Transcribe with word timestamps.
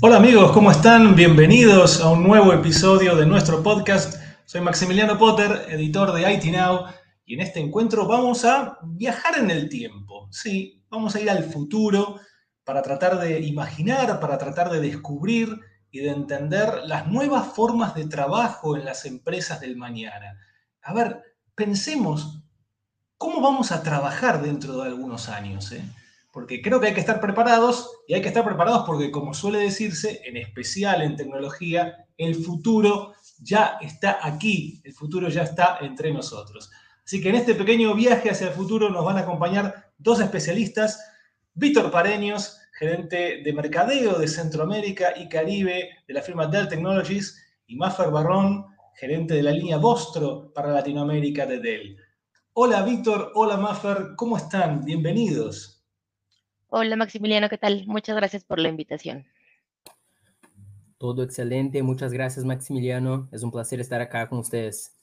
Hola 0.00 0.16
amigos, 0.18 0.52
¿cómo 0.52 0.70
están? 0.70 1.16
Bienvenidos 1.16 2.00
a 2.00 2.10
un 2.10 2.22
nuevo 2.22 2.52
episodio 2.52 3.16
de 3.16 3.26
nuestro 3.26 3.62
podcast. 3.62 4.22
Soy 4.44 4.60
Maximiliano 4.60 5.18
Potter, 5.18 5.66
editor 5.70 6.12
de 6.12 6.32
IT 6.32 6.44
Now, 6.52 6.84
y 7.24 7.34
en 7.34 7.40
este 7.40 7.60
encuentro 7.60 8.06
vamos 8.06 8.44
a 8.44 8.78
viajar 8.84 9.38
en 9.38 9.50
el 9.50 9.68
tiempo. 9.68 10.28
Sí, 10.30 10.84
vamos 10.88 11.14
a 11.14 11.20
ir 11.20 11.28
al 11.28 11.44
futuro 11.44 12.20
para 12.64 12.80
tratar 12.80 13.18
de 13.18 13.40
imaginar, 13.40 14.20
para 14.20 14.38
tratar 14.38 14.70
de 14.70 14.80
descubrir 14.80 15.58
y 15.98 16.02
de 16.02 16.10
entender 16.10 16.82
las 16.84 17.06
nuevas 17.06 17.54
formas 17.54 17.94
de 17.94 18.06
trabajo 18.06 18.76
en 18.76 18.84
las 18.84 19.04
empresas 19.04 19.60
del 19.60 19.76
mañana. 19.76 20.38
A 20.82 20.94
ver, 20.94 21.22
pensemos 21.54 22.42
cómo 23.16 23.40
vamos 23.40 23.72
a 23.72 23.82
trabajar 23.82 24.42
dentro 24.42 24.78
de 24.78 24.88
algunos 24.88 25.28
años. 25.28 25.72
Eh? 25.72 25.82
porque 26.38 26.62
creo 26.62 26.80
que 26.80 26.88
hay 26.88 26.94
que 26.94 27.00
estar 27.00 27.20
preparados 27.20 27.90
y 28.06 28.14
hay 28.14 28.22
que 28.22 28.28
estar 28.28 28.44
preparados 28.44 28.84
porque, 28.86 29.10
como 29.10 29.34
suele 29.34 29.58
decirse, 29.58 30.20
en 30.24 30.36
especial 30.36 31.02
en 31.02 31.16
tecnología, 31.16 32.06
el 32.16 32.36
futuro 32.36 33.14
ya 33.40 33.78
está 33.80 34.18
aquí, 34.22 34.80
el 34.84 34.92
futuro 34.92 35.28
ya 35.28 35.42
está 35.42 35.78
entre 35.80 36.12
nosotros. 36.12 36.70
Así 37.04 37.20
que 37.20 37.30
en 37.30 37.34
este 37.34 37.54
pequeño 37.54 37.92
viaje 37.94 38.30
hacia 38.30 38.48
el 38.48 38.52
futuro 38.52 38.90
nos 38.90 39.04
van 39.04 39.16
a 39.16 39.22
acompañar 39.22 39.90
dos 39.96 40.20
especialistas, 40.20 41.02
Víctor 41.54 41.90
Pareños, 41.90 42.58
gerente 42.78 43.42
de 43.42 43.52
mercadeo 43.52 44.20
de 44.20 44.28
Centroamérica 44.28 45.12
y 45.16 45.28
Caribe 45.28 45.90
de 46.06 46.14
la 46.14 46.22
firma 46.22 46.46
Dell 46.46 46.68
Technologies, 46.68 47.44
y 47.66 47.74
Maffer 47.74 48.10
Barrón, 48.10 48.66
gerente 48.94 49.34
de 49.34 49.42
la 49.42 49.50
línea 49.50 49.78
Vostro 49.78 50.52
para 50.54 50.72
Latinoamérica 50.72 51.44
de 51.44 51.58
Dell. 51.58 51.96
Hola 52.52 52.82
Víctor, 52.82 53.32
hola 53.34 53.56
Maffer, 53.56 54.14
¿cómo 54.16 54.36
están? 54.36 54.84
Bienvenidos. 54.84 55.84
Hola 56.68 56.94
Maximiliano, 56.94 57.48
¿qué 57.48 57.58
tal? 57.58 57.84
Muchas 57.88 58.14
gracias 58.14 58.44
por 58.44 58.60
la 58.60 58.68
invitación. 58.68 59.26
Todo 60.98 61.24
excelente, 61.24 61.82
muchas 61.82 62.12
gracias 62.12 62.44
Maximiliano. 62.44 63.28
Es 63.32 63.42
un 63.42 63.50
placer 63.50 63.80
estar 63.80 64.00
acá 64.00 64.28
con 64.28 64.38
ustedes. 64.38 64.96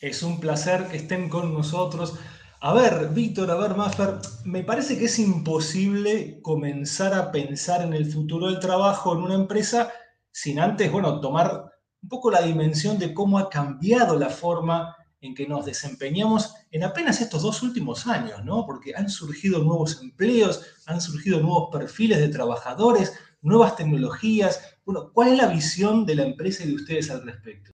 Es 0.00 0.22
un 0.22 0.40
placer 0.40 0.88
que 0.88 0.96
estén 0.96 1.28
con 1.28 1.52
nosotros. 1.52 2.18
A 2.64 2.72
ver, 2.72 3.08
Víctor, 3.08 3.50
a 3.50 3.56
ver, 3.56 3.74
Maffer, 3.74 4.18
me 4.44 4.62
parece 4.62 4.96
que 4.96 5.06
es 5.06 5.18
imposible 5.18 6.40
comenzar 6.42 7.12
a 7.12 7.32
pensar 7.32 7.82
en 7.82 7.92
el 7.92 8.06
futuro 8.06 8.46
del 8.46 8.60
trabajo 8.60 9.12
en 9.14 9.22
una 9.22 9.34
empresa 9.34 9.90
sin 10.30 10.60
antes, 10.60 10.92
bueno, 10.92 11.20
tomar 11.20 11.72
un 12.00 12.08
poco 12.08 12.30
la 12.30 12.40
dimensión 12.40 13.00
de 13.00 13.12
cómo 13.12 13.40
ha 13.40 13.50
cambiado 13.50 14.16
la 14.16 14.30
forma 14.30 14.94
en 15.20 15.34
que 15.34 15.48
nos 15.48 15.66
desempeñamos 15.66 16.54
en 16.70 16.84
apenas 16.84 17.20
estos 17.20 17.42
dos 17.42 17.64
últimos 17.64 18.06
años, 18.06 18.44
¿no? 18.44 18.64
Porque 18.64 18.94
han 18.94 19.10
surgido 19.10 19.58
nuevos 19.58 20.00
empleos, 20.00 20.64
han 20.86 21.00
surgido 21.00 21.40
nuevos 21.40 21.68
perfiles 21.72 22.20
de 22.20 22.28
trabajadores, 22.28 23.12
nuevas 23.40 23.74
tecnologías. 23.74 24.78
Bueno, 24.84 25.10
¿cuál 25.12 25.32
es 25.32 25.36
la 25.36 25.48
visión 25.48 26.06
de 26.06 26.14
la 26.14 26.22
empresa 26.22 26.62
y 26.62 26.68
de 26.68 26.74
ustedes 26.76 27.10
al 27.10 27.24
respecto? 27.24 27.71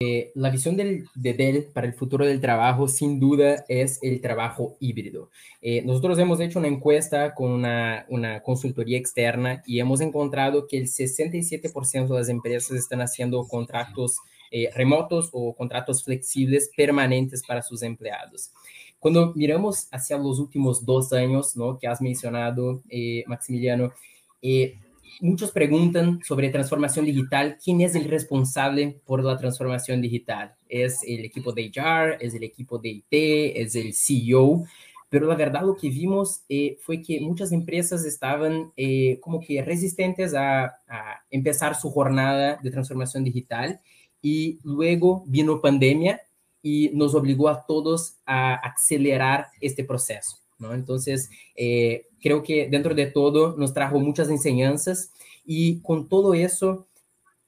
Eh, 0.00 0.30
la 0.34 0.50
visión 0.50 0.76
del, 0.76 1.08
de 1.14 1.34
Dell 1.34 1.64
para 1.72 1.86
el 1.86 1.94
futuro 1.94 2.24
del 2.24 2.40
trabajo, 2.40 2.86
sin 2.86 3.18
duda, 3.18 3.64
es 3.68 3.98
el 4.02 4.20
trabajo 4.20 4.76
híbrido. 4.78 5.30
Eh, 5.60 5.82
nosotros 5.82 6.18
hemos 6.18 6.38
hecho 6.40 6.60
una 6.60 6.68
encuesta 6.68 7.34
con 7.34 7.50
una, 7.50 8.06
una, 8.08 8.40
consultoría 8.42 8.96
externa 8.96 9.62
y 9.66 9.80
hemos 9.80 10.00
encontrado 10.00 10.68
que 10.68 10.78
el 10.78 10.86
67% 10.86 12.06
de 12.06 12.14
las 12.14 12.28
empresas 12.28 12.76
están 12.76 13.00
haciendo 13.00 13.46
contratos 13.48 14.18
eh, 14.50 14.70
remotos 14.74 15.28
o 15.32 15.54
contratos 15.54 16.02
flexibles 16.02 16.70
permanentes 16.74 17.44
para 17.46 17.60
sus 17.60 17.82
empleados. 17.82 18.50
Cuando 18.98 19.34
miramos 19.34 19.88
hacia 19.92 20.16
los 20.16 20.38
últimos 20.38 20.86
dos 20.86 21.12
años, 21.12 21.54
¿no? 21.54 21.78
Que 21.78 21.86
has 21.86 22.00
mencionado, 22.00 22.82
eh, 22.88 23.24
Maximiliano, 23.26 23.92
eh, 24.40 24.78
muchos 25.20 25.50
preguntan 25.50 26.20
sobre 26.24 26.50
transformación 26.50 27.04
digital. 27.04 27.58
¿Quién 27.62 27.80
es 27.80 27.94
el 27.94 28.04
responsable 28.04 29.00
por 29.04 29.22
la 29.22 29.36
transformación 29.36 30.00
digital? 30.00 30.54
¿Es 30.68 31.02
el 31.02 31.24
equipo 31.24 31.52
de 31.52 31.70
HR? 31.74 32.16
¿Es 32.20 32.34
el 32.34 32.44
equipo 32.44 32.78
de 32.78 32.88
IT? 32.88 33.06
¿Es 33.10 33.74
el 33.74 33.94
CEO? 33.94 34.64
Pero 35.10 35.26
la 35.26 35.36
verdad 35.36 35.62
lo 35.62 35.76
que 35.76 35.88
vimos 35.88 36.42
fue 36.80 37.00
que 37.00 37.20
muchas 37.20 37.52
empresas 37.52 38.04
estaban 38.04 38.72
como 39.20 39.40
que 39.40 39.62
resistentes 39.62 40.34
a, 40.34 40.64
a, 40.64 41.24
empezar 41.30 41.74
su 41.74 41.90
jornada 41.90 42.58
de 42.62 42.70
transformación 42.70 43.24
digital 43.24 43.80
y 44.20 44.58
luego 44.62 45.24
vino 45.26 45.60
pandemia 45.60 46.20
y 46.62 46.90
nos 46.92 47.14
obligó 47.14 47.48
a 47.48 47.64
todos 47.64 48.16
a 48.26 48.54
acelerar 48.54 49.46
este 49.60 49.84
proceso. 49.84 50.38
¿No? 50.58 50.74
Entonces, 50.74 51.30
eh, 51.56 52.06
creo 52.20 52.42
que 52.42 52.68
dentro 52.68 52.94
de 52.94 53.06
todo 53.06 53.56
nos 53.56 53.74
trajo 53.74 54.00
muchas 54.00 54.28
enseñanzas 54.28 55.12
y 55.44 55.80
con 55.80 56.08
todo 56.08 56.34
eso 56.34 56.86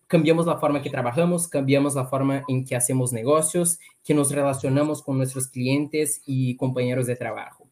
cambiamos 0.07 0.47
la 0.47 0.59
forma 0.59 0.83
que 0.83 0.91
trabajamos, 0.91 1.47
cambiamos 1.47 1.95
la 1.95 2.07
forma 2.07 2.43
en 2.49 2.65
que 2.65 2.75
hacemos 2.75 3.13
negocios, 3.13 3.79
que 4.03 4.13
nos 4.13 4.33
relacionamos 4.33 5.03
con 5.03 5.17
nuestros 5.17 5.49
clientes 5.49 6.21
y 6.27 6.57
compañeros 6.57 7.07
de 7.07 7.15
trabajo. 7.15 7.69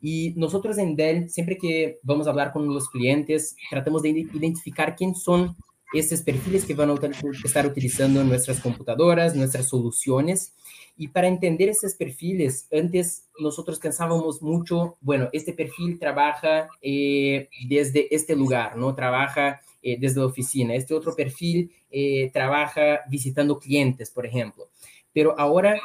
Y 0.00 0.34
nosotros 0.36 0.78
en 0.78 0.96
Dell, 0.96 1.30
siempre 1.30 1.56
que 1.56 2.00
vamos 2.02 2.26
a 2.26 2.30
hablar 2.30 2.52
con 2.52 2.66
los 2.66 2.90
clientes, 2.90 3.56
tratamos 3.70 4.02
de 4.02 4.10
identificar 4.10 4.96
quién 4.96 5.14
son 5.14 5.56
estos 5.92 6.22
perfiles 6.22 6.64
que 6.64 6.74
a 6.74 7.46
estar 7.46 7.66
utilizando 7.66 8.24
nuestras 8.24 8.60
computadoras, 8.60 9.34
nuestras 9.34 9.68
soluciones. 9.68 10.54
Y 10.96 11.08
para 11.08 11.28
entender 11.28 11.68
esos 11.68 11.94
perfiles, 11.94 12.68
antes 12.72 13.28
nosotros 13.38 13.78
pensábamos 13.78 14.42
mucho, 14.42 14.96
bueno, 15.00 15.28
este 15.32 15.52
perfil 15.52 15.98
trabaja 15.98 16.68
eh, 16.80 17.48
desde 17.68 18.14
este 18.14 18.34
lugar, 18.34 18.76
¿no? 18.76 18.94
Trabaja 18.94 19.60
eh, 19.82 19.98
desde 20.00 20.20
la 20.20 20.26
oficina. 20.26 20.74
Este 20.74 20.94
otro 20.94 21.14
perfil 21.14 21.70
eh, 21.90 22.30
trabaja 22.32 23.00
visitando 23.08 23.58
clientes, 23.58 24.10
por 24.10 24.26
ejemplo. 24.26 24.68
Pero 25.12 25.38
ahora 25.38 25.78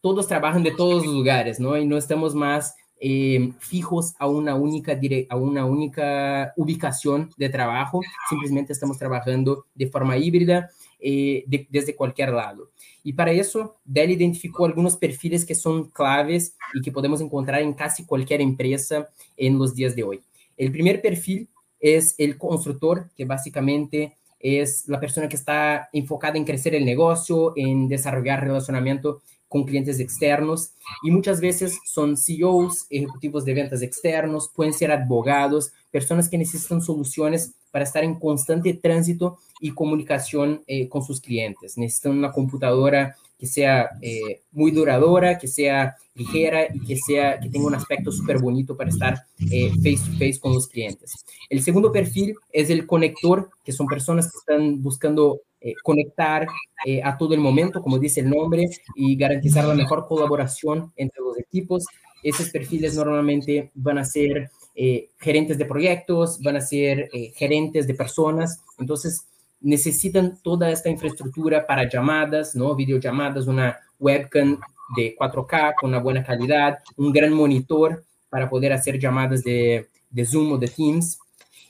todos 0.00 0.26
trabajan 0.26 0.62
de 0.62 0.72
todos 0.72 1.04
los 1.04 1.14
lugares, 1.14 1.60
¿no? 1.60 1.76
Y 1.76 1.86
no 1.86 1.96
estamos 1.96 2.34
más 2.34 2.74
eh, 3.02 3.52
fijos 3.58 4.14
a 4.18 4.26
una, 4.26 4.54
única 4.54 4.98
a 5.30 5.36
una 5.36 5.64
única 5.64 6.52
ubicación 6.56 7.30
de 7.38 7.48
trabajo, 7.48 8.02
simplemente 8.28 8.74
estamos 8.74 8.98
trabajando 8.98 9.64
de 9.74 9.86
forma 9.86 10.18
híbrida 10.18 10.70
eh, 11.00 11.44
desde 11.70 11.96
cualquier 11.96 12.30
lado. 12.30 12.70
Y 13.02 13.14
para 13.14 13.32
eso, 13.32 13.78
Dell 13.86 14.10
identificó 14.10 14.66
algunos 14.66 14.98
perfiles 14.98 15.46
que 15.46 15.54
son 15.54 15.88
claves 15.88 16.56
y 16.74 16.82
que 16.82 16.92
podemos 16.92 17.22
encontrar 17.22 17.62
en 17.62 17.72
casi 17.72 18.04
cualquier 18.04 18.42
empresa 18.42 19.08
en 19.36 19.58
los 19.58 19.74
días 19.74 19.96
de 19.96 20.02
hoy. 20.02 20.20
El 20.58 20.70
primer 20.70 21.00
perfil 21.00 21.48
es 21.80 22.14
el 22.18 22.36
constructor, 22.36 23.08
que 23.16 23.24
básicamente 23.24 24.18
es 24.38 24.86
la 24.88 25.00
persona 25.00 25.28
que 25.28 25.36
está 25.36 25.88
enfocada 25.94 26.36
en 26.36 26.44
crecer 26.44 26.74
el 26.74 26.84
negocio, 26.84 27.54
en 27.56 27.88
desarrollar 27.88 28.42
relacionamiento 28.42 29.22
con 29.50 29.64
clientes 29.64 29.98
externos 29.98 30.74
y 31.02 31.10
muchas 31.10 31.40
veces 31.40 31.76
son 31.84 32.16
CEOs, 32.16 32.86
ejecutivos 32.88 33.44
de 33.44 33.52
ventas 33.52 33.82
externos, 33.82 34.48
pueden 34.54 34.72
ser 34.72 34.92
abogados, 34.92 35.72
personas 35.90 36.28
que 36.28 36.38
necesitan 36.38 36.80
soluciones 36.80 37.56
para 37.72 37.84
estar 37.84 38.04
en 38.04 38.14
constante 38.14 38.74
tránsito 38.74 39.38
y 39.60 39.72
comunicación 39.72 40.62
eh, 40.68 40.88
con 40.88 41.02
sus 41.02 41.20
clientes. 41.20 41.76
Necesitan 41.76 42.12
una 42.12 42.30
computadora 42.30 43.16
que 43.36 43.46
sea 43.46 43.90
eh, 44.00 44.42
muy 44.52 44.70
duradora, 44.70 45.36
que 45.36 45.48
sea 45.48 45.96
ligera 46.14 46.68
y 46.72 46.78
que, 46.86 46.96
sea, 46.96 47.40
que 47.40 47.48
tenga 47.48 47.66
un 47.66 47.74
aspecto 47.74 48.12
súper 48.12 48.38
bonito 48.38 48.76
para 48.76 48.90
estar 48.90 49.24
eh, 49.50 49.70
face 49.82 49.98
to 50.06 50.12
face 50.12 50.38
con 50.38 50.54
los 50.54 50.68
clientes. 50.68 51.24
El 51.48 51.60
segundo 51.60 51.90
perfil 51.90 52.36
es 52.52 52.70
el 52.70 52.86
conector, 52.86 53.50
que 53.64 53.72
son 53.72 53.88
personas 53.88 54.30
que 54.30 54.38
están 54.38 54.80
buscando 54.80 55.40
eh, 55.62 55.74
conectar 55.82 56.46
eh, 56.86 57.02
a 57.04 57.18
todo 57.18 57.34
el 57.34 57.40
momento, 57.40 57.82
como 57.82 57.98
dice 57.98 58.20
el 58.20 58.30
nombre, 58.30 58.70
y 58.94 59.14
garantizar 59.14 59.66
la 59.66 59.74
mejor 59.74 60.06
colaboración 60.08 60.90
entre 60.96 61.20
los 61.22 61.38
equipos. 61.38 61.84
Esos 62.22 62.48
perfiles 62.48 62.96
normalmente 62.96 63.70
van 63.74 63.98
a 63.98 64.04
ser 64.06 64.50
eh, 64.74 65.10
gerentes 65.18 65.58
de 65.58 65.66
proyectos, 65.66 66.40
van 66.40 66.56
a 66.56 66.60
ser 66.62 67.10
gerentes 67.34 67.86
de 67.86 67.94
personas, 67.94 68.62
entonces 68.78 69.26
necesitan 69.60 70.38
toda 70.42 70.70
esta 70.70 70.88
infraestructura 70.88 71.66
para 71.66 71.86
llamadas, 71.86 72.54
¿no? 72.54 72.74
Videollamadas, 72.74 73.46
una 73.46 73.78
webcam 73.98 74.58
de 74.96 75.14
4K 75.14 75.74
con 75.78 75.90
una 75.90 75.98
buena 75.98 76.24
calidad, 76.24 76.78
un 76.96 77.12
gran 77.12 77.34
monitor 77.34 78.02
para 78.30 78.48
poder 78.48 78.72
hacer 78.72 78.98
llamadas 78.98 79.44
de, 79.44 79.88
de 80.08 80.24
Zoom 80.24 80.52
o 80.52 80.58
de 80.58 80.68
Teams. 80.68 81.18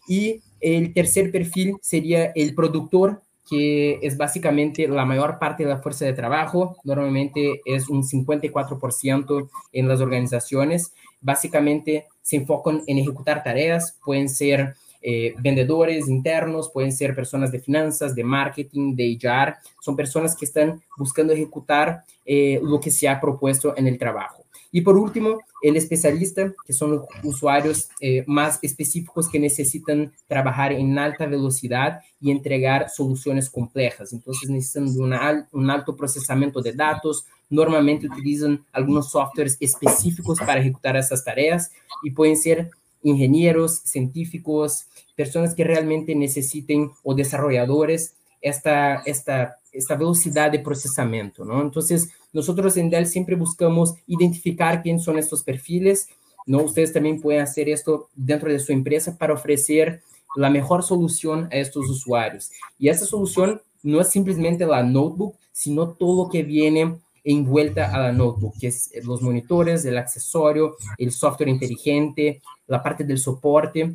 Y 0.06 0.40
el 0.60 0.94
tercer 0.94 1.32
perfil 1.32 1.76
sería 1.80 2.26
el 2.36 2.54
productor 2.54 3.22
que 3.50 3.98
es 4.00 4.16
básicamente 4.16 4.86
la 4.86 5.04
mayor 5.04 5.40
parte 5.40 5.64
de 5.64 5.70
la 5.70 5.82
fuerza 5.82 6.04
de 6.04 6.12
trabajo, 6.12 6.76
normalmente 6.84 7.60
es 7.64 7.88
un 7.88 8.04
54% 8.04 9.50
en 9.72 9.88
las 9.88 10.00
organizaciones, 10.00 10.92
básicamente 11.20 12.06
se 12.22 12.36
enfocan 12.36 12.82
en 12.86 12.98
ejecutar 12.98 13.42
tareas, 13.42 13.98
pueden 14.04 14.28
ser 14.28 14.76
eh, 15.02 15.34
vendedores 15.38 16.08
internos, 16.08 16.70
pueden 16.70 16.92
ser 16.92 17.12
personas 17.16 17.50
de 17.50 17.58
finanzas, 17.58 18.14
de 18.14 18.22
marketing, 18.22 18.94
de 18.94 19.18
HR, 19.20 19.56
son 19.80 19.96
personas 19.96 20.36
que 20.36 20.44
están 20.44 20.80
buscando 20.96 21.32
ejecutar 21.32 22.04
eh, 22.24 22.60
lo 22.62 22.78
que 22.78 22.92
se 22.92 23.08
ha 23.08 23.20
propuesto 23.20 23.76
en 23.76 23.88
el 23.88 23.98
trabajo. 23.98 24.39
Y 24.72 24.82
por 24.82 24.96
último, 24.96 25.40
el 25.62 25.76
especialista, 25.76 26.52
que 26.64 26.72
son 26.72 27.02
usuarios 27.24 27.88
eh, 28.00 28.24
más 28.26 28.58
específicos 28.62 29.28
que 29.28 29.40
necesitan 29.40 30.12
trabajar 30.28 30.72
en 30.72 30.96
alta 30.98 31.26
velocidad 31.26 32.00
y 32.20 32.30
entregar 32.30 32.88
soluciones 32.88 33.50
complejas. 33.50 34.12
Entonces 34.12 34.48
necesitan 34.48 35.48
un 35.52 35.70
alto 35.70 35.96
procesamiento 35.96 36.60
de 36.62 36.72
datos, 36.72 37.26
normalmente 37.48 38.06
utilizan 38.06 38.64
algunos 38.72 39.10
softwares 39.10 39.56
específicos 39.58 40.38
para 40.38 40.60
ejecutar 40.60 40.96
esas 40.96 41.24
tareas 41.24 41.72
y 42.02 42.12
pueden 42.12 42.36
ser 42.36 42.70
ingenieros, 43.02 43.78
científicos, 43.84 44.86
personas 45.16 45.54
que 45.54 45.64
realmente 45.64 46.14
necesiten 46.14 46.90
o 47.02 47.14
desarrolladores 47.14 48.14
esta, 48.40 49.02
esta, 49.04 49.58
esta 49.72 49.96
velocidad 49.96 50.50
de 50.50 50.58
procesamiento, 50.58 51.44
¿no? 51.44 51.60
Entonces, 51.60 52.10
nosotros 52.32 52.76
en 52.76 52.90
Dell 52.90 53.06
siempre 53.06 53.36
buscamos 53.36 53.94
identificar 54.06 54.82
quién 54.82 55.00
son 55.00 55.18
estos 55.18 55.42
perfiles, 55.42 56.08
¿no? 56.46 56.62
Ustedes 56.62 56.92
también 56.92 57.20
pueden 57.20 57.40
hacer 57.40 57.68
esto 57.68 58.08
dentro 58.14 58.50
de 58.50 58.58
su 58.58 58.72
empresa 58.72 59.16
para 59.16 59.34
ofrecer 59.34 60.02
la 60.36 60.50
mejor 60.50 60.82
solución 60.82 61.48
a 61.50 61.56
estos 61.56 61.88
usuarios. 61.88 62.50
Y 62.78 62.88
esa 62.88 63.04
solución 63.04 63.60
no 63.82 64.00
es 64.00 64.08
simplemente 64.08 64.66
la 64.66 64.82
notebook, 64.82 65.36
sino 65.52 65.90
todo 65.90 66.24
lo 66.24 66.30
que 66.30 66.42
viene 66.42 66.96
envuelta 67.24 67.94
a 67.94 67.98
la 67.98 68.12
notebook, 68.12 68.54
que 68.58 68.68
es 68.68 68.90
los 69.04 69.22
monitores, 69.22 69.84
el 69.84 69.98
accesorio, 69.98 70.76
el 70.96 71.12
software 71.12 71.48
inteligente, 71.48 72.40
la 72.66 72.82
parte 72.82 73.04
del 73.04 73.18
soporte, 73.18 73.94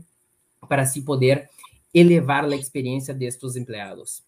para 0.68 0.84
así 0.84 1.02
poder 1.02 1.50
elevar 1.94 2.48
la 2.48 2.56
experiencia 2.56 3.14
de 3.14 3.28
estos 3.28 3.56
empleados. 3.56 4.24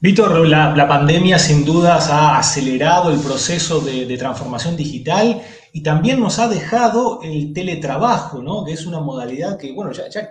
Víctor, 0.00 0.46
la, 0.46 0.86
pandemia 0.86 1.40
sin 1.40 1.64
dudas 1.64 2.08
ha 2.08 2.38
acelerado 2.38 3.10
el 3.10 3.18
proceso 3.18 3.80
de, 3.80 4.16
transformación 4.16 4.76
digital 4.76 5.42
y 5.72 5.82
también 5.82 6.20
nos 6.20 6.38
ha 6.38 6.46
dejado 6.46 7.20
el 7.22 7.52
teletrabajo, 7.52 8.40
¿no? 8.40 8.64
que 8.64 8.72
es 8.74 8.86
una 8.86 9.00
modalidad 9.00 9.58
que, 9.58 9.72
bueno, 9.72 9.90
ya, 9.90 10.08
ya 10.08 10.30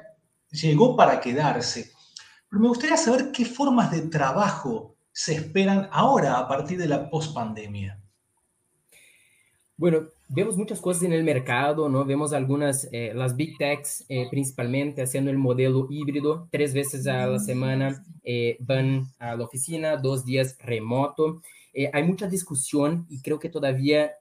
llegó 0.52 0.96
para 0.96 1.20
quedarse. 1.20 1.92
Pero 2.50 2.62
me 2.62 2.70
gustaría 2.70 2.96
saber 2.96 3.32
qué 3.34 3.44
formas 3.44 3.92
de 3.92 4.04
trabajo 4.04 4.96
se 5.12 5.36
esperan 5.36 5.90
ahora 5.92 6.38
a 6.38 6.48
partir 6.48 6.78
de 6.78 6.88
la 6.88 7.10
pospandemia. 7.10 8.02
Bueno, 9.76 10.08
vemos 10.30 10.58
muchas 10.58 10.82
cosas 10.82 11.04
en 11.04 11.14
el 11.14 11.24
mercado, 11.24 11.90
¿no? 11.90 12.06
Vemos 12.06 12.34
algunas, 12.34 12.88
eh, 12.92 13.12
las 13.14 13.36
big 13.36 13.58
techs 13.58 14.06
eh, 14.10 14.28
principalmente 14.30 15.02
haciendo 15.02 15.32
el 15.32 15.38
modelo 15.38 15.88
híbrido, 15.90 16.48
tres 16.52 16.74
veces 16.74 17.08
a 17.08 17.28
la 17.28 17.40
semana 17.40 18.04
eh, 18.24 18.58
van 18.60 19.06
a 19.20 19.36
la 19.36 19.44
oficina, 19.46 19.98
dos 19.98 20.26
días 20.26 20.58
remoto. 20.60 21.42
hay 21.94 22.04
mucha 22.04 22.28
discusión 22.28 23.06
y 23.08 23.22
creo 23.22 23.38
que 23.40 23.50
todavía 23.50 24.14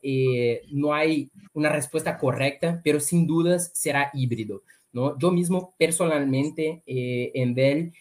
no 0.70 0.92
hay 0.92 1.30
una 1.54 1.70
respuesta 1.70 2.18
correcta, 2.18 2.80
pero 2.84 3.00
sin 3.00 3.26
dudas 3.26 3.70
será 3.72 4.10
híbrido, 4.12 4.62
¿no? 4.92 5.18
Yo 5.18 5.30
mismo 5.30 5.74
personalmente 5.78 6.82
en 6.86 7.54
Dell, 7.54 7.92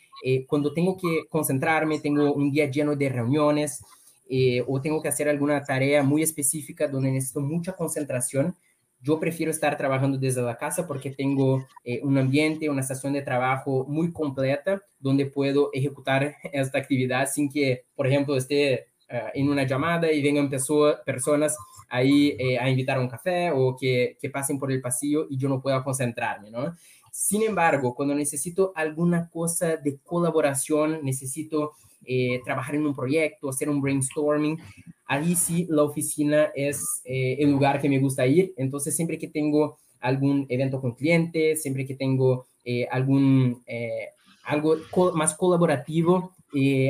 cuando 0.48 0.74
tengo 0.74 0.98
que 0.98 1.26
concentrarme, 1.30 2.00
tengo 2.00 2.34
un 2.34 2.52
día 2.52 2.70
lleno 2.70 2.98
de 2.98 3.08
reuniones, 3.08 3.82
eh, 4.30 4.64
o 4.68 4.82
tengo 4.82 5.02
que 5.02 5.08
hacer 5.08 5.30
alguna 5.30 5.64
tarea 5.64 6.04
muy 6.04 6.24
específica 6.24 6.88
donde 6.88 7.12
necesito 7.12 7.42
mucha 7.42 7.74
concentración, 7.74 8.56
yo 9.02 9.20
prefiero 9.20 9.52
estar 9.52 9.78
trabajando 9.78 10.18
desde 10.18 10.42
la 10.42 10.58
casa 10.58 10.88
porque 10.88 11.12
tengo 11.12 11.66
eh, 11.84 12.00
un 12.04 12.18
ambiente, 12.18 12.70
una 12.70 12.82
estación 12.82 13.14
de 13.14 13.22
trabajo 13.22 13.86
muy 13.88 14.12
completa 14.12 14.82
donde 15.00 15.28
puedo 15.28 15.70
ejecutar 15.74 16.36
esta 16.54 16.78
actividad 16.78 17.30
sin 17.32 17.50
que, 17.50 17.86
por 17.96 18.08
ejemplo, 18.08 18.36
esté 18.36 18.74
eh, 18.74 18.86
en 19.36 19.50
una 19.50 19.64
llamada 19.64 20.12
y 20.12 20.24
vengan 20.24 20.50
personas 20.50 21.56
ahí 21.88 22.36
a 22.60 22.68
invitar 22.68 22.98
a 22.98 23.02
un 23.02 23.08
café 23.08 23.52
o 23.52 23.76
que, 23.76 24.18
que 24.20 24.32
pasen 24.32 24.58
por 24.58 24.72
el 24.72 24.82
pasillo 24.82 25.28
y 25.30 25.38
yo 25.38 25.48
no 25.48 25.62
pueda 25.62 25.84
concentrarme, 25.84 26.50
¿no? 26.50 26.74
Sin 27.18 27.44
embargo, 27.44 27.96
cuando 27.96 28.14
necesito 28.14 28.74
alguna 28.76 29.30
cosa 29.30 29.78
de 29.78 30.00
colaboración, 30.04 31.00
necesito 31.02 31.72
eh, 32.08 32.42
trabajar 32.44 32.76
en 32.76 32.86
un 32.86 32.96
proyecto, 32.96 33.50
hacer 33.50 33.70
un 33.70 33.82
brainstorming, 33.82 34.60
ahí 35.06 35.36
sí 35.36 35.68
la 35.70 35.84
oficina 35.84 36.52
es 36.56 37.02
eh, 37.06 37.38
el 37.40 37.52
lugar 37.52 37.82
que 37.82 37.90
me 37.90 38.00
gusta 38.00 38.26
ir. 38.26 38.54
Entonces, 38.58 38.96
siempre 38.96 39.18
que 39.18 39.28
tengo 39.28 39.78
algún 40.00 40.46
evento 40.50 40.82
con 40.82 40.94
clientes, 40.94 41.62
siempre 41.62 41.86
que 41.86 41.96
tengo 41.96 42.48
eh, 42.64 42.88
algún 42.92 43.64
algo 44.44 44.78
más 45.16 45.34
colaborativo, 45.34 46.36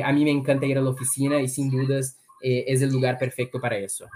a 0.04 0.12
mí 0.12 0.24
me 0.24 0.30
encanta 0.30 0.66
ir 0.66 0.76
a 0.76 0.82
la 0.82 0.90
oficina 0.90 1.40
y 1.40 1.48
sin 1.48 1.70
dudas 1.70 2.18
es 2.42 2.82
el 2.82 2.90
lugar 2.90 3.18
perfecto 3.18 3.58
para 3.58 3.78
eso. 3.78 4.06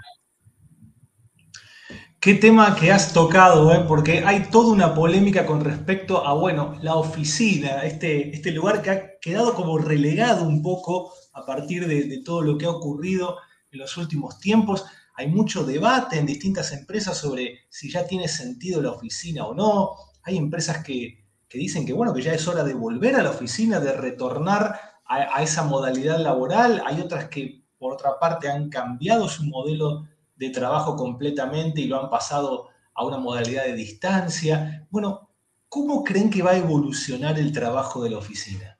Qué 2.21 2.35
tema 2.35 2.75
que 2.75 2.91
has 2.91 3.13
tocado, 3.13 3.73
¿eh? 3.73 3.83
porque 3.87 4.23
hay 4.23 4.43
toda 4.51 4.71
una 4.71 4.93
polémica 4.93 5.43
con 5.43 5.65
respecto 5.65 6.23
a, 6.23 6.35
bueno, 6.35 6.77
la 6.83 6.93
oficina, 6.93 7.83
este, 7.83 8.35
este 8.35 8.51
lugar 8.51 8.83
que 8.83 8.91
ha 8.91 9.19
quedado 9.19 9.55
como 9.55 9.79
relegado 9.79 10.45
un 10.45 10.61
poco 10.61 11.13
a 11.33 11.43
partir 11.47 11.87
de, 11.87 12.21
todo 12.23 12.43
lo 12.43 12.59
que 12.59 12.67
ha 12.67 12.69
ocurrido 12.69 13.37
en 13.71 13.79
los 13.79 13.97
últimos 13.97 14.37
tiempos. 14.37 14.85
Hay 15.15 15.29
mucho 15.29 15.63
debate 15.63 16.19
en 16.19 16.27
distintas 16.27 16.71
empresas 16.73 17.17
sobre 17.17 17.61
si 17.69 17.89
ya 17.89 18.05
tiene 18.05 18.27
sentido 18.27 18.83
la 18.83 18.91
oficina 18.91 19.47
o 19.47 19.55
no. 19.55 19.95
Hay 20.21 20.37
empresas 20.37 20.83
que, 20.83 21.25
dicen 21.51 21.87
que, 21.87 21.93
bueno, 21.93 22.13
que 22.13 22.21
ya 22.21 22.35
es 22.35 22.47
hora 22.47 22.63
de 22.63 22.75
volver 22.75 23.15
a 23.15 23.23
la 23.23 23.31
oficina, 23.31 23.79
de 23.79 23.93
retornar 23.93 24.79
a, 25.07 25.37
a 25.37 25.41
esa 25.41 25.63
modalidad 25.63 26.19
laboral. 26.19 26.83
Hay 26.85 27.01
otras 27.01 27.29
que, 27.29 27.63
por 27.79 27.93
otra 27.93 28.19
parte, 28.19 28.47
han 28.47 28.69
cambiado 28.69 29.27
su 29.27 29.43
modelo 29.43 30.05
de 30.41 30.49
trabajo 30.49 30.95
completamente 30.95 31.81
y 31.81 31.87
lo 31.87 32.01
han 32.01 32.09
pasado 32.09 32.69
a 32.95 33.05
una 33.05 33.19
modalidad 33.19 33.65
de 33.65 33.75
distancia. 33.75 34.87
Bueno, 34.89 35.29
¿cómo 35.69 36.03
creen 36.03 36.31
que 36.31 36.41
va 36.41 36.51
a 36.51 36.57
evolucionar 36.57 37.37
el 37.37 37.51
trabajo 37.51 38.03
de 38.03 38.09
la 38.09 38.17
oficina? 38.17 38.79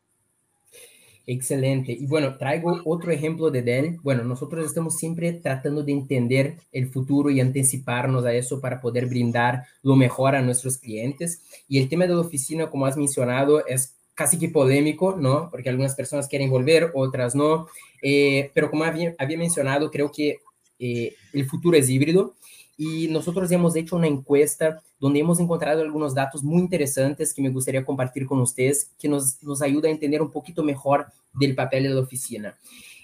Excelente. 1.28 1.92
Y 1.92 2.08
bueno, 2.08 2.36
traigo 2.40 2.82
otro 2.84 3.12
ejemplo 3.12 3.52
de 3.52 3.62
Dell. 3.62 4.00
Bueno, 4.02 4.24
nosotros 4.24 4.66
estamos 4.66 4.98
siempre 4.98 5.34
tratando 5.34 5.84
de 5.84 5.92
entender 5.92 6.58
el 6.72 6.90
futuro 6.90 7.30
y 7.30 7.40
anticiparnos 7.40 8.26
a 8.26 8.34
eso 8.34 8.60
para 8.60 8.82
poder 8.82 9.06
brindar 9.06 9.66
lo 9.84 9.96
mejor 9.96 10.36
a 10.36 10.42
nuestros 10.42 10.80
clientes. 10.80 11.44
Y 11.68 11.78
el 11.78 11.90
tema 11.90 12.08
de 12.08 12.16
la 12.16 12.22
oficina, 12.22 12.72
como 12.72 12.88
has 12.88 12.98
mencionado, 12.98 13.64
es 13.68 13.96
casi 14.16 14.40
que 14.40 14.50
polémico, 14.50 15.16
¿no? 15.16 15.48
Porque 15.52 15.70
algunas 15.70 15.94
personas 15.94 16.28
quieren 16.28 16.50
volver, 16.50 16.92
otras 16.96 17.36
no. 17.36 17.68
Eh, 18.02 18.50
pero 18.56 18.72
como 18.72 18.84
había, 18.84 19.14
había 19.20 19.38
mencionado, 19.38 19.92
creo 19.92 20.12
que 20.12 20.40
eh, 20.82 21.16
el 21.32 21.46
futuro 21.46 21.78
es 21.78 21.90
híbrido 21.90 22.34
y 22.76 23.08
nosotros 23.08 23.52
hemos 23.52 23.76
hecho 23.76 23.96
una 23.96 24.08
encuesta 24.08 24.82
donde 25.00 25.20
hemos 25.20 25.40
encontrado 25.40 25.84
algunos 25.84 26.16
datos 26.16 26.44
muy 26.44 26.60
interesantes 26.60 27.34
que 27.36 27.42
me 27.44 27.50
gustaría 27.50 27.86
compartir 27.86 28.26
con 28.26 28.42
ustedes, 28.42 28.92
que 29.00 29.08
nos, 29.08 29.42
nos 29.44 29.62
ayuda 29.62 29.88
a 29.88 29.92
entender 29.92 30.24
un 30.24 30.32
poquito 30.32 30.64
mejor 30.64 31.06
del 31.34 31.54
papel 31.54 31.84
de 31.84 31.90
la 31.90 32.02
oficina. 32.02 32.58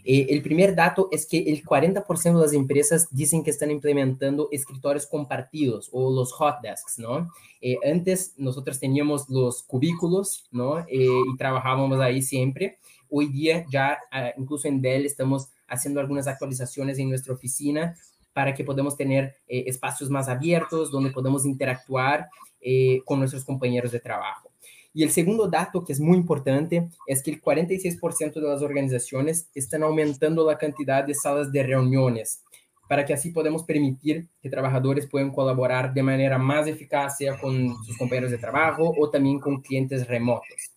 Eh, 0.03 0.25
el 0.29 0.41
primer 0.41 0.74
dato 0.74 1.10
es 1.12 1.27
que 1.27 1.38
el 1.38 1.63
40% 1.63 2.34
de 2.34 2.41
las 2.41 2.53
empresas 2.53 3.07
dicen 3.12 3.43
que 3.43 3.51
están 3.51 3.69
implementando 3.69 4.48
escritorios 4.51 5.05
compartidos 5.05 5.89
o 5.91 6.10
los 6.10 6.31
hot 6.31 6.62
desks, 6.63 6.98
¿no? 6.98 7.29
Eh, 7.62 7.77
antes 7.88 8.34
nosotros 8.38 8.79
teníamos 8.79 9.29
los 9.29 9.62
cubículos, 9.62 10.48
¿no? 10.51 10.84
y 10.89 11.36
trabajábamos 11.38 12.00
ahí 12.00 12.24
siempre. 12.24 12.79
Hoy 13.10 13.27
día 13.27 13.65
ya, 13.69 14.00
ah, 14.12 14.31
incluso 14.38 14.67
en 14.67 14.81
Dell, 14.81 15.05
estamos 15.05 15.50
haciendo 15.67 16.00
algunas 16.00 16.27
actualizaciones 16.27 17.00
en 17.00 17.09
nuestra 17.09 17.33
oficina 17.33 17.95
para 18.33 18.53
que 18.53 18.63
podamos 18.63 18.95
tener 18.95 19.36
eh, 19.47 19.63
espacios 19.67 20.09
más 20.09 20.29
abiertos 20.29 20.91
donde 20.91 21.12
podamos 21.12 21.45
interactuar 21.45 22.29
eh, 22.62 23.01
con 23.05 23.19
nuestros 23.19 23.43
compañeros 23.43 23.91
de 23.91 24.00
trabajo. 24.00 24.51
Y 24.93 25.03
el 25.03 25.12
segundo 25.12 25.47
dato 25.47 25.83
que 25.83 25.93
es 25.93 26.00
muy 26.00 26.17
importante 26.17 26.89
es 27.05 27.21
que 27.21 27.31
el 27.31 27.41
46% 27.41 28.33
de 28.33 28.47
las 28.47 28.62
organizaciones 28.62 29.50
están 29.53 29.83
aumentando 29.83 30.45
la 30.45 30.57
cantidad 30.57 31.03
de 31.03 31.13
salas 31.13 31.51
de 31.51 31.63
reuniones 31.63 32.43
para 32.88 33.05
que 33.05 33.13
así 33.13 33.31
podamos 33.31 33.63
permitir 33.63 34.27
que 34.41 34.50
trabajadores 34.50 35.07
puedan 35.07 35.31
colaborar 35.31 35.93
de 35.93 36.03
manera 36.03 36.38
más 36.38 36.67
eficaz, 36.67 37.17
sea 37.17 37.38
con 37.39 37.75
sus 37.83 37.97
compañeros 37.97 38.31
de 38.31 38.38
trabajo 38.38 38.93
o 38.97 39.09
también 39.09 39.39
con 39.39 39.62
clientes 39.62 40.07
remotos. 40.07 40.71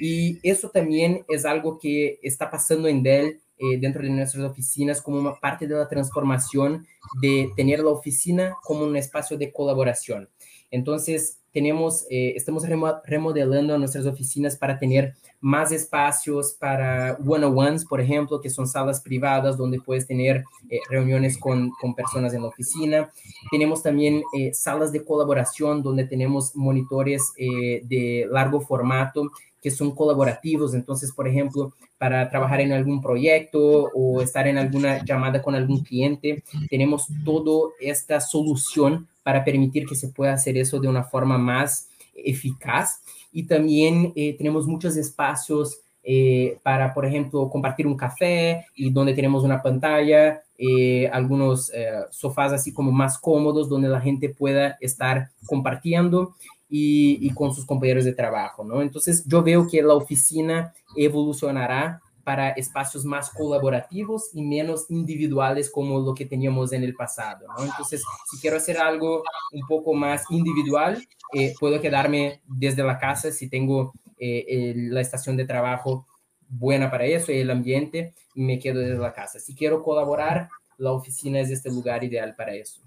Y 0.00 0.38
eso 0.42 0.70
también 0.70 1.24
es 1.28 1.44
algo 1.44 1.78
que 1.78 2.18
está 2.22 2.50
pasando 2.50 2.86
en 2.86 3.02
Dell 3.02 3.40
eh, 3.58 3.78
dentro 3.80 4.02
de 4.02 4.10
nuestras 4.10 4.44
oficinas 4.44 5.02
como 5.02 5.18
una 5.18 5.34
parte 5.34 5.66
de 5.66 5.74
la 5.74 5.88
transformación 5.88 6.86
de 7.20 7.50
tener 7.56 7.80
la 7.80 7.90
oficina 7.90 8.56
como 8.62 8.84
un 8.84 8.96
espacio 8.96 9.36
de 9.36 9.52
colaboración. 9.52 10.28
Entonces, 10.70 11.40
tenemos, 11.52 12.06
eh, 12.10 12.34
estamos 12.36 12.64
remodelando 13.04 13.78
nuestras 13.78 14.06
oficinas 14.06 14.56
para 14.56 14.78
tener 14.78 15.14
más 15.40 15.72
espacios 15.72 16.56
para 16.58 17.18
one-on-ones, 17.24 17.84
por 17.84 18.00
ejemplo, 18.00 18.40
que 18.40 18.50
son 18.50 18.66
salas 18.66 19.00
privadas 19.00 19.56
donde 19.56 19.80
puedes 19.80 20.06
tener 20.06 20.44
eh, 20.68 20.78
reuniones 20.90 21.38
con, 21.38 21.70
con, 21.80 21.94
personas 21.94 22.34
en 22.34 22.42
la 22.42 22.48
oficina. 22.48 23.10
Tenemos 23.50 23.82
también 23.82 24.22
eh, 24.36 24.52
salas 24.52 24.92
de 24.92 25.04
colaboración 25.04 25.82
donde 25.82 26.04
tenemos 26.04 26.54
monitores 26.56 27.32
de 27.36 28.26
largo 28.30 28.60
formato 28.60 29.30
que 29.62 29.70
son 29.70 29.94
colaborativos. 29.94 30.74
Entonces, 30.74 31.12
por 31.12 31.28
ejemplo, 31.28 31.72
para 31.98 32.28
trabajar 32.30 32.60
en 32.60 32.72
algún 32.72 33.00
proyecto 33.00 33.90
o 33.94 34.22
estar 34.22 34.46
en 34.46 34.58
alguna 34.58 35.04
llamada 35.04 35.42
con 35.42 35.54
algún 35.54 35.82
cliente, 35.82 36.42
tenemos 36.70 37.08
toda 37.24 37.70
esta 37.80 38.20
solución 38.20 39.08
para 39.22 39.44
permitir 39.44 39.86
que 39.86 39.96
se 39.96 40.08
pueda 40.08 40.32
hacer 40.32 40.56
eso 40.56 40.80
de 40.80 40.88
una 40.88 41.04
forma 41.04 41.38
más 41.38 41.87
eficaz. 42.24 43.02
Y 43.32 43.46
también 43.46 44.12
eh, 44.16 44.36
tenemos 44.36 44.66
muchos 44.66 44.96
espacios 44.96 45.80
eh, 46.02 46.58
para, 46.62 46.94
por 46.94 47.04
ejemplo, 47.04 47.48
compartir 47.50 47.86
un 47.86 47.96
café 47.96 48.64
y 48.74 48.90
donde 48.90 49.14
tenemos 49.14 49.44
una 49.44 49.62
pantalla, 49.62 50.42
eh, 50.56 51.08
algunos 51.12 51.70
sofás 52.10 52.52
así 52.52 52.72
como 52.72 52.90
más 52.90 53.18
cómodos 53.18 53.68
donde 53.68 53.88
la 53.88 54.00
gente 54.00 54.28
pueda 54.28 54.76
estar 54.80 55.30
compartiendo 55.46 56.34
y, 56.68 57.30
con 57.30 57.54
sus 57.54 57.64
compañeros 57.64 58.04
de 58.04 58.12
trabajo, 58.12 58.64
¿no? 58.64 58.82
Entonces 58.82 59.24
yo 59.26 59.42
veo 59.42 59.66
que 59.66 59.82
la 59.82 59.94
oficina 59.94 60.74
evolucionará 60.96 62.02
para 62.28 62.50
espacios 62.50 63.06
más 63.06 63.30
colaborativos 63.30 64.28
y 64.34 64.42
menos 64.42 64.84
individuales 64.90 65.70
como 65.70 65.98
lo 65.98 66.14
que 66.14 66.26
teníamos 66.26 66.74
en 66.74 66.84
el 66.84 66.94
pasado. 66.94 67.46
¿no? 67.56 67.64
Entonces, 67.64 68.02
si 68.30 68.38
quiero 68.38 68.58
hacer 68.58 68.76
algo 68.76 69.22
un 69.50 69.66
poco 69.66 69.94
más 69.94 70.24
individual, 70.28 71.02
eh, 71.32 71.54
puedo 71.58 71.80
quedarme 71.80 72.42
desde 72.46 72.82
la 72.82 72.98
casa 72.98 73.32
si 73.32 73.48
tengo 73.48 73.94
eh, 74.18 74.74
la 74.76 75.00
estación 75.00 75.38
de 75.38 75.46
trabajo 75.46 76.06
buena 76.50 76.90
para 76.90 77.06
eso 77.06 77.32
y 77.32 77.38
el 77.38 77.50
ambiente, 77.50 78.12
me 78.34 78.58
quedo 78.58 78.80
desde 78.80 78.98
la 78.98 79.14
casa. 79.14 79.40
Si 79.40 79.54
quiero 79.54 79.82
colaborar, 79.82 80.50
la 80.76 80.92
oficina 80.92 81.40
es 81.40 81.48
este 81.48 81.70
lugar 81.70 82.04
ideal 82.04 82.34
para 82.36 82.54
eso. 82.54 82.82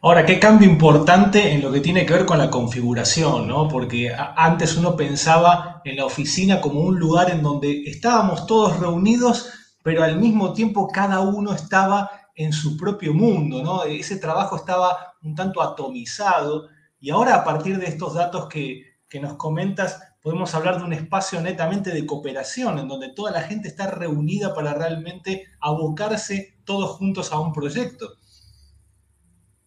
Ahora, 0.00 0.24
qué 0.24 0.38
cambio 0.38 0.70
importante 0.70 1.52
en 1.52 1.60
lo 1.60 1.72
que 1.72 1.80
tiene 1.80 2.06
que 2.06 2.12
ver 2.12 2.24
con 2.24 2.38
la 2.38 2.50
configuración, 2.50 3.48
¿no? 3.48 3.66
Porque 3.66 4.14
antes 4.14 4.76
uno 4.76 4.94
pensaba 4.94 5.82
en 5.84 5.96
la 5.96 6.04
oficina 6.04 6.60
como 6.60 6.82
un 6.82 7.00
lugar 7.00 7.30
en 7.30 7.42
donde 7.42 7.82
estábamos 7.82 8.46
todos 8.46 8.78
reunidos, 8.78 9.50
pero 9.82 10.04
al 10.04 10.20
mismo 10.20 10.52
tiempo 10.52 10.86
cada 10.86 11.18
uno 11.18 11.52
estaba 11.52 12.12
en 12.36 12.52
su 12.52 12.76
propio 12.76 13.12
mundo, 13.12 13.60
¿no? 13.60 13.82
Ese 13.82 14.18
trabajo 14.18 14.54
estaba 14.54 15.14
un 15.22 15.34
tanto 15.34 15.60
atomizado 15.60 16.68
y 17.00 17.10
ahora 17.10 17.34
a 17.34 17.42
partir 17.42 17.76
de 17.76 17.86
estos 17.86 18.14
datos 18.14 18.46
que, 18.46 18.98
que 19.08 19.18
nos 19.18 19.34
comentas, 19.34 20.00
podemos 20.22 20.54
hablar 20.54 20.78
de 20.78 20.84
un 20.84 20.92
espacio 20.92 21.40
netamente 21.40 21.90
de 21.90 22.06
cooperación, 22.06 22.78
en 22.78 22.86
donde 22.86 23.08
toda 23.08 23.32
la 23.32 23.42
gente 23.42 23.66
está 23.66 23.88
reunida 23.88 24.54
para 24.54 24.74
realmente 24.74 25.46
abocarse 25.60 26.60
todos 26.64 26.90
juntos 26.90 27.32
a 27.32 27.40
un 27.40 27.52
proyecto. 27.52 28.18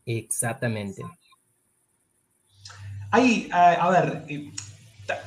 Exactamente. 0.05 1.03
Hay, 3.11 3.49
a, 3.51 3.89
ver, 3.89 4.23
eh, 4.29 4.51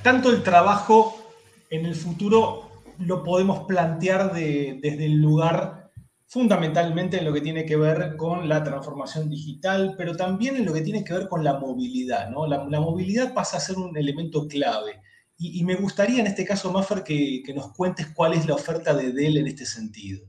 tanto 0.03 0.31
el 0.31 0.43
trabajo 0.43 1.23
en 1.71 1.85
el 1.85 1.95
futuro 1.95 2.71
lo 2.99 3.23
podemos 3.23 3.67
plantear 3.67 4.33
desde 4.33 5.05
el 5.05 5.21
lugar 5.21 5.85
fundamentalmente 6.27 7.19
en 7.19 7.27
lo 7.27 7.33
que 7.33 7.41
tiene 7.41 7.65
que 7.65 7.77
ver 7.77 8.17
con 8.17 8.49
la 8.49 8.65
transformación 8.65 9.29
digital, 9.29 9.95
pero 9.97 10.17
también 10.17 10.57
en 10.57 10.65
lo 10.65 10.73
que 10.73 10.81
tiene 10.81 11.05
que 11.05 11.13
ver 11.13 11.29
con 11.29 11.45
la 11.45 11.61
movilidad. 11.61 12.29
¿no? 12.31 12.47
La, 12.47 12.81
movilidad 12.81 13.35
pasa 13.35 13.59
a 13.59 13.61
ser 13.61 13.77
un 13.77 13.97
elemento 13.97 14.49
clave. 14.49 15.01
Y, 15.37 15.63
me 15.65 15.77
gustaría 15.77 16.21
en 16.21 16.27
este 16.27 16.45
caso, 16.45 16.73
Maffer, 16.73 17.05
que, 17.05 17.43
que 17.45 17.55
nos 17.55 17.73
cuentes 17.73 18.09
cuál 18.15 18.35
es 18.35 18.47
la 18.47 18.55
oferta 18.55 18.95
de 18.95 19.13
Dell 19.13 19.37
en 19.37 19.47
este 19.47 19.67
sentido. 19.67 20.27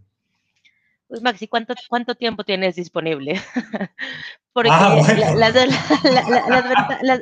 Pues 1.07 1.21
Maxi, 1.21 1.47
¿cuánto, 1.47 1.75
cuánto 1.88 2.15
tiempo 2.15 2.43
tienes 2.43 2.75
disponible? 2.75 3.39
Porque 4.53 4.71
ah, 4.71 4.95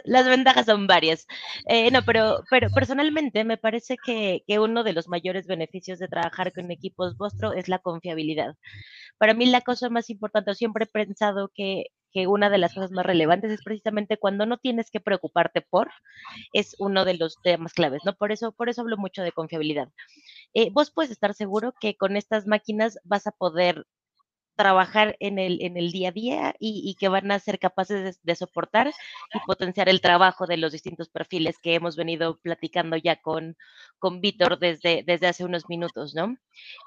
las, 0.05 0.27
ventajas 0.27 0.65
son 0.65 0.87
varias. 0.87 1.25
Eh, 1.67 1.91
no, 1.91 2.01
pero, 2.03 2.43
pero 2.49 2.69
personalmente 2.69 3.43
me 3.43 3.57
parece 3.57 3.97
que, 4.03 4.43
que, 4.47 4.59
uno 4.59 4.83
de 4.83 4.93
los 4.93 5.07
mayores 5.09 5.47
beneficios 5.47 5.99
de 5.99 6.07
trabajar 6.07 6.53
con 6.53 6.71
equipos 6.71 7.17
Vostro 7.17 7.53
es 7.53 7.67
la 7.67 7.79
confiabilidad. 7.79 8.55
Para 9.17 9.33
mí 9.33 9.47
la 9.47 9.61
cosa 9.61 9.89
más 9.89 10.09
importante, 10.09 10.53
siempre 10.55 10.85
he 10.85 10.87
pensado 10.87 11.51
que 11.53 11.87
que 12.13 12.27
una 12.27 12.49
de 12.49 12.59
las 12.59 12.73
cosas 12.73 12.91
más 12.91 13.05
relevantes 13.05 13.51
es 13.51 13.63
precisamente 13.63 14.17
cuando 14.17 14.45
no 14.45 14.57
tienes 14.57 14.91
que 14.91 14.99
preocuparte 15.01 15.61
por, 15.61 15.89
es 16.53 16.75
uno 16.79 17.03
de 17.03 17.15
los 17.15 17.37
temas 17.41 17.73
claves, 17.73 18.01
¿no? 18.05 18.15
Por 18.15 18.31
eso, 18.31 18.51
por 18.53 18.69
eso 18.69 18.81
hablo 18.81 18.97
mucho 18.97 19.23
de 19.23 19.31
confiabilidad. 19.31 19.89
Eh, 20.55 20.69
vos 20.71 20.91
puedes 20.91 21.11
estar 21.11 21.33
seguro 21.33 21.73
que 21.79 21.97
con 21.97 22.15
estas 22.15 22.45
máquinas 22.47 22.99
vas 23.03 23.25
a 23.27 23.31
poder 23.31 23.85
trabajar 24.55 25.15
en 25.19 25.39
el, 25.39 25.61
en 25.61 25.77
el 25.77 25.91
día 25.91 26.09
a 26.09 26.11
día 26.11 26.55
y, 26.59 26.95
que 26.99 27.07
van 27.07 27.31
a 27.31 27.39
ser 27.39 27.59
capaces 27.59 28.19
de, 28.21 28.35
soportar 28.35 28.91
y 29.33 29.39
potenciar 29.45 29.89
el 29.89 30.01
trabajo 30.01 30.45
de 30.47 30.57
los 30.57 30.71
distintos 30.71 31.09
perfiles 31.09 31.57
que 31.59 31.75
hemos 31.75 31.95
venido 31.95 32.37
platicando 32.37 32.97
ya 32.97 33.15
con, 33.15 33.57
con 33.99 34.21
Víctor 34.21 34.59
desde, 34.59 35.03
desde 35.05 35.27
hace 35.27 35.43
unos 35.43 35.69
minutos, 35.69 36.13
¿no? 36.15 36.37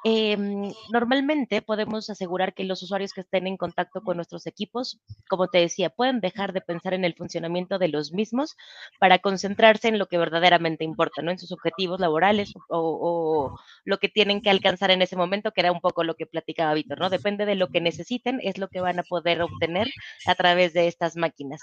Em, 0.05 0.73
normalmente 0.93 1.61
podemos 1.63 2.09
asegurar 2.11 2.55
que 2.55 2.65
los 2.65 2.83
usuarios 2.83 3.13
que 3.13 3.23
estén 3.23 3.47
en 3.47 3.57
contacto 3.57 4.01
con 4.03 4.17
nuestros 4.17 4.47
equipos, 4.47 5.01
como 5.29 5.49
te 5.49 5.59
decía, 5.59 5.91
pueden 5.91 6.21
dejar 6.21 6.53
de 6.53 6.61
pensar 6.61 6.95
en 6.95 7.05
el 7.05 7.15
funcionamiento 7.15 7.79
de 7.79 7.89
los 7.89 8.13
mismos 8.13 8.57
para 9.01 9.19
concentrarse 9.19 9.89
en 9.89 9.99
lo 9.99 10.07
que 10.07 10.19
verdaderamente 10.19 10.85
importa, 10.85 11.23
¿no? 11.23 11.31
En 11.33 11.39
sus 11.39 11.53
objetivos 11.53 12.01
laborales 12.01 12.53
o, 12.69 12.79
o 12.79 13.59
lo 13.85 13.99
que 13.99 14.09
tienen 14.09 14.41
que 14.41 14.51
alcanzar 14.51 14.91
en 14.91 15.03
ese 15.03 15.17
momento, 15.17 15.53
que 15.53 15.63
era 15.63 15.73
un 15.73 15.81
poco 15.81 16.05
lo 16.05 16.15
que 16.15 16.27
platicaba 16.27 16.75
Víctor, 16.75 17.01
¿no? 17.01 17.11
Depende 17.11 17.45
de 17.45 17.56
lo 17.57 17.69
que 17.69 17.81
necesiten 17.81 18.41
es 18.43 18.59
lo 18.59 18.69
que 18.69 18.81
van 18.81 18.99
a 18.99 19.03
poder 19.03 19.43
obtener 19.43 19.89
a 20.27 20.35
través 20.35 20.73
de 20.73 20.89
estas 20.89 21.17
máquinas. 21.17 21.61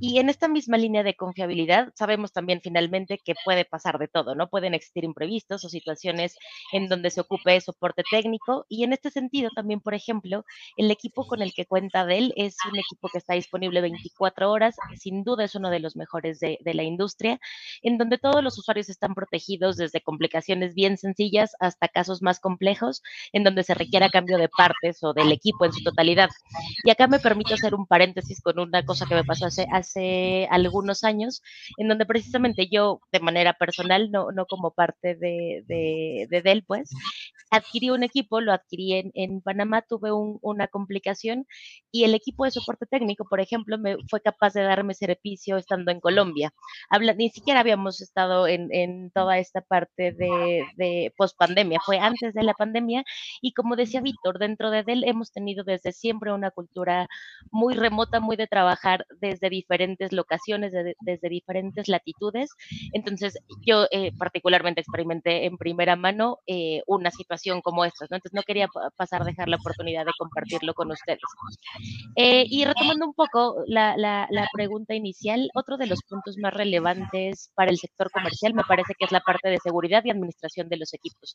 Y 0.00 0.18
en 0.18 0.28
esta 0.28 0.48
misma 0.48 0.76
línea 0.76 1.02
de 1.02 1.14
confiabilidad, 1.14 1.92
sabemos 1.96 2.32
también 2.32 2.60
finalmente 2.62 3.18
que 3.24 3.34
puede 3.44 3.64
pasar 3.64 3.98
de 3.98 4.08
todo, 4.08 4.34
¿no? 4.34 4.48
Pueden 4.48 4.74
existir 4.74 5.04
imprevistos 5.04 5.64
o 5.64 5.68
situaciones 5.68 6.36
en 6.72 6.88
donde 6.88 7.10
se 7.10 7.20
ocupe 7.20 7.60
soporte 7.60 8.02
técnico. 8.10 8.64
Y 8.68 8.84
en 8.84 8.92
este 8.92 9.10
sentido, 9.10 9.50
también, 9.54 9.80
por 9.80 9.94
ejemplo, 9.94 10.44
el 10.76 10.90
equipo 10.90 11.26
con 11.26 11.42
el 11.42 11.52
que 11.52 11.66
cuenta 11.66 12.06
Dell 12.06 12.32
es 12.36 12.56
un 12.70 12.78
equipo 12.78 13.08
que 13.08 13.18
está 13.18 13.34
disponible 13.34 13.80
24 13.80 14.50
horas. 14.50 14.76
Sin 14.96 15.24
duda 15.24 15.44
es 15.44 15.54
uno 15.54 15.70
de 15.70 15.80
los 15.80 15.96
mejores 15.96 16.38
de, 16.40 16.58
de 16.60 16.74
la 16.74 16.82
industria, 16.82 17.40
en 17.82 17.98
donde 17.98 18.18
todos 18.18 18.42
los 18.42 18.58
usuarios 18.58 18.88
están 18.88 19.14
protegidos 19.14 19.76
desde 19.76 20.00
complicaciones 20.00 20.74
bien 20.74 20.96
sencillas 20.96 21.52
hasta 21.60 21.88
casos 21.88 22.22
más 22.22 22.40
complejos, 22.40 23.02
en 23.32 23.44
donde 23.44 23.64
se 23.64 23.74
requiera 23.74 24.08
cambio 24.10 24.38
de 24.38 24.48
partes 24.48 25.02
o 25.02 25.07
del 25.12 25.32
equipo 25.32 25.64
en 25.64 25.72
su 25.72 25.82
totalidad. 25.82 26.30
Y 26.84 26.90
acá 26.90 27.06
me 27.06 27.18
permito 27.18 27.54
hacer 27.54 27.74
un 27.74 27.86
paréntesis 27.86 28.40
con 28.40 28.58
una 28.58 28.84
cosa 28.84 29.06
que 29.06 29.14
me 29.14 29.24
pasó 29.24 29.46
hace, 29.46 29.66
hace 29.72 30.48
algunos 30.50 31.04
años, 31.04 31.42
en 31.76 31.88
donde 31.88 32.06
precisamente 32.06 32.68
yo, 32.70 33.00
de 33.12 33.20
manera 33.20 33.54
personal, 33.54 34.10
no, 34.10 34.30
no 34.32 34.46
como 34.46 34.72
parte 34.72 35.14
de, 35.14 35.64
de, 35.66 36.26
de 36.30 36.42
Dell, 36.42 36.64
pues, 36.64 36.90
adquirí 37.50 37.90
un 37.90 38.02
equipo, 38.02 38.40
lo 38.40 38.52
adquirí 38.52 38.94
en, 38.94 39.10
en 39.14 39.40
Panamá, 39.40 39.82
tuve 39.82 40.10
una 40.12 40.68
complicación 40.68 41.46
y 41.90 42.04
el 42.04 42.14
equipo 42.14 42.44
de 42.44 42.50
soporte 42.50 42.86
técnico, 42.86 43.24
por 43.28 43.40
ejemplo, 43.40 43.78
me 43.78 43.96
fue 44.08 44.20
capaz 44.20 44.52
de 44.52 44.62
darme 44.62 44.94
servicio 44.94 45.56
estando 45.56 45.90
en 45.90 46.00
Colombia. 46.00 46.52
Ni 47.16 47.30
siquiera 47.30 47.60
habíamos 47.60 48.00
estado 48.00 48.46
en, 48.46 48.68
en 48.72 49.10
toda 49.10 49.38
esta 49.38 49.60
parte 49.60 50.12
de, 50.12 50.64
de 50.76 51.12
post 51.16 51.36
pandemia, 51.38 51.80
fue 51.84 51.98
antes 51.98 52.34
de 52.34 52.42
la 52.42 52.54
pandemia 52.54 53.04
y 53.40 53.52
como 53.52 53.76
decía 53.76 54.00
Víctor, 54.00 54.38
dentro 54.38 54.70
de 54.70 54.82
Dell 54.82 54.97
hemos 55.04 55.32
tenido 55.32 55.64
desde 55.64 55.92
siempre 55.92 56.32
una 56.32 56.50
cultura 56.50 57.08
muy 57.50 57.74
remota, 57.74 58.20
muy 58.20 58.36
de 58.36 58.46
trabajar 58.46 59.06
desde 59.20 59.50
diferentes 59.50 60.12
locaciones, 60.12 60.72
desde 61.00 61.28
diferentes 61.28 61.88
latitudes. 61.88 62.50
Entonces, 62.92 63.38
yo 63.66 63.86
eh, 63.90 64.12
particularmente 64.18 64.80
experimenté 64.80 65.46
en 65.46 65.56
primera 65.56 65.96
mano 65.96 66.38
eh, 66.46 66.82
una 66.86 67.10
situación 67.10 67.60
como 67.60 67.84
esta, 67.84 68.06
¿no? 68.10 68.16
Entonces 68.16 68.34
no 68.34 68.42
quería 68.42 68.68
pasar 68.96 69.22
a 69.22 69.24
dejar 69.24 69.48
la 69.48 69.56
oportunidad 69.56 70.04
de 70.04 70.12
compartirlo 70.18 70.74
con 70.74 70.90
ustedes. 70.90 71.20
Eh, 72.16 72.44
y 72.48 72.64
retomando 72.64 73.06
un 73.06 73.14
poco 73.14 73.62
la, 73.66 73.96
la, 73.96 74.28
pregunta 74.52 74.94
inicial, 74.94 75.50
otro 75.54 75.76
de 75.76 75.86
los 75.86 76.00
puntos 76.08 76.36
más 76.38 76.52
relevantes 76.54 77.50
para 77.54 77.70
el 77.70 77.78
sector 77.78 78.10
comercial 78.10 78.54
me 78.54 78.64
parece 78.64 78.94
que 78.98 79.04
es 79.04 79.12
la 79.12 79.20
parte 79.20 79.48
de 79.48 79.58
seguridad 79.58 80.02
y 80.04 80.10
administración 80.10 80.68
de 80.68 80.78
los 80.78 80.94
equipos. 80.94 81.34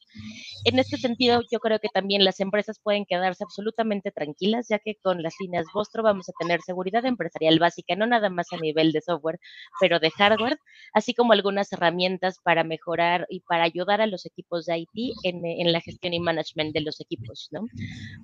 En 0.65 0.79
este 0.79 0.97
sentido, 0.97 1.41
yo 1.51 1.59
creo 1.59 1.79
que 1.79 1.89
también 1.93 2.23
las 2.23 2.39
empresas 2.39 2.79
pueden 2.81 3.05
quedarse 3.05 3.43
absolutamente 3.53 4.11
tranquilas, 4.11 4.67
ya 4.67 4.79
que 4.79 4.95
con 4.95 5.21
las 5.21 5.35
líneas 5.39 5.65
Vostro 5.73 6.01
vamos 6.01 6.27
a 6.27 6.33
tener 6.39 6.61
seguridad 6.61 7.05
empresarial 7.05 7.59
básica, 7.59 7.95
no 7.95 8.07
nada 8.07 8.29
más 8.29 8.47
a 8.51 8.57
nivel 8.57 8.91
de 8.91 9.01
software, 9.01 9.39
pero 9.79 9.99
de 9.99 10.09
hardware, 10.09 10.57
así 10.93 11.13
como 11.13 11.33
algunas 11.33 11.71
herramientas 11.71 12.39
para 12.43 12.63
mejorar 12.63 13.27
y 13.29 13.41
para 13.41 13.63
ayudar 13.63 14.01
a 14.01 14.07
los 14.07 14.25
equipos 14.25 14.65
de 14.65 14.79
IT 14.79 15.15
en, 15.23 15.71
la 15.71 15.81
gestión 15.81 16.13
y 16.13 16.19
management 16.19 16.73
de 16.73 16.81
los 16.81 16.99
equipos. 16.99 17.49
¿no? 17.51 17.65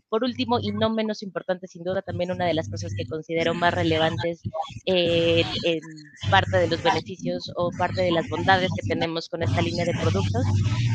Por 0.09 0.23
último, 0.23 0.59
y 0.59 0.71
no 0.71 0.89
menos 0.89 1.21
importante, 1.21 1.67
sin 1.67 1.83
duda, 1.83 2.01
también 2.01 2.31
una 2.31 2.45
de 2.45 2.53
las 2.55 2.69
cosas 2.69 2.93
que 2.95 3.05
considero 3.05 3.53
más 3.53 3.73
relevantes 3.73 4.41
en 4.85 5.79
parte 6.31 6.57
de 6.57 6.67
los 6.67 6.81
beneficios 6.81 7.51
o 7.55 7.69
parte 7.77 8.01
de 8.01 8.11
las 8.11 8.27
bondades 8.29 8.69
que 8.75 8.87
tenemos 8.87 9.29
con 9.29 9.43
esta 9.43 9.61
línea 9.61 9.85
de 9.85 9.93
productos 9.93 10.43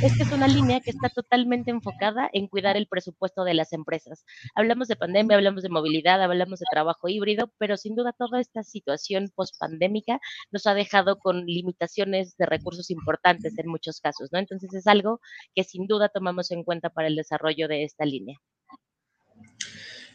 es 0.02 0.16
que 0.16 0.24
es 0.24 0.32
una 0.32 0.48
línea 0.48 0.80
que 0.80 0.90
está 0.90 1.08
totalmente 1.08 1.70
enfocada 1.70 2.28
en 2.32 2.48
cuidar 2.48 2.76
el 2.76 2.88
presupuesto 2.88 3.44
de 3.44 3.54
las 3.54 3.72
empresas. 3.72 4.23
Hablamos 4.54 4.88
de 4.88 4.96
pandemia, 4.96 5.36
hablamos 5.36 5.62
de 5.62 5.68
movilidad, 5.68 6.22
hablamos 6.22 6.60
de 6.60 6.66
trabajo 6.70 7.08
híbrido, 7.08 7.50
pero 7.58 7.76
sin 7.76 7.94
duda 7.94 8.12
toda 8.12 8.40
esta 8.40 8.62
situación 8.62 9.30
post-pandémica 9.34 10.20
nos 10.50 10.66
ha 10.66 10.74
dejado 10.74 11.18
con 11.18 11.46
limitaciones 11.46 12.36
de 12.36 12.46
recursos 12.46 12.90
importantes 12.90 13.58
en 13.58 13.68
muchos 13.68 14.00
casos, 14.00 14.30
¿no? 14.32 14.38
Entonces 14.38 14.72
es 14.74 14.86
algo 14.86 15.20
que 15.54 15.64
sin 15.64 15.86
duda 15.86 16.08
tomamos 16.08 16.50
en 16.50 16.64
cuenta 16.64 16.90
para 16.90 17.08
el 17.08 17.16
desarrollo 17.16 17.68
de 17.68 17.84
esta 17.84 18.04
línea. 18.04 18.38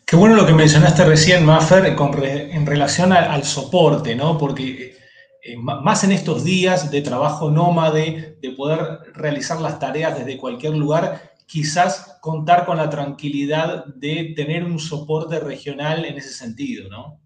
Qué 0.10 0.16
bueno 0.16 0.36
lo 0.36 0.48
que 0.48 0.54
mencionaste 0.54 1.06
recién, 1.06 1.46
Maffer, 1.46 1.86
en 1.86 2.66
relación 2.66 3.14
al, 3.14 3.44
soporte, 3.44 4.16
¿no? 4.16 4.40
Porque 4.40 4.98
eh, 5.44 5.56
más 5.56 6.04
en 6.04 6.12
estos 6.12 6.44
días 6.44 6.90
de 6.90 7.02
trabajo 7.02 7.52
nómade, 7.52 8.40
de 8.42 8.52
poder 8.54 9.14
realizar 9.14 9.62
las 9.62 9.78
tareas 9.78 10.18
desde 10.18 10.40
cualquier 10.40 10.76
lugar, 10.76 11.29
quizás 11.50 12.20
contar 12.22 12.64
con 12.68 12.78
la 12.78 12.92
tranquilidad 12.92 13.86
de 13.96 14.34
tener 14.36 14.64
un 14.64 14.78
soporte 14.78 15.40
regional 15.40 16.06
en 16.06 16.16
ese 16.16 16.32
sentido, 16.32 16.88
¿no? 16.90 17.20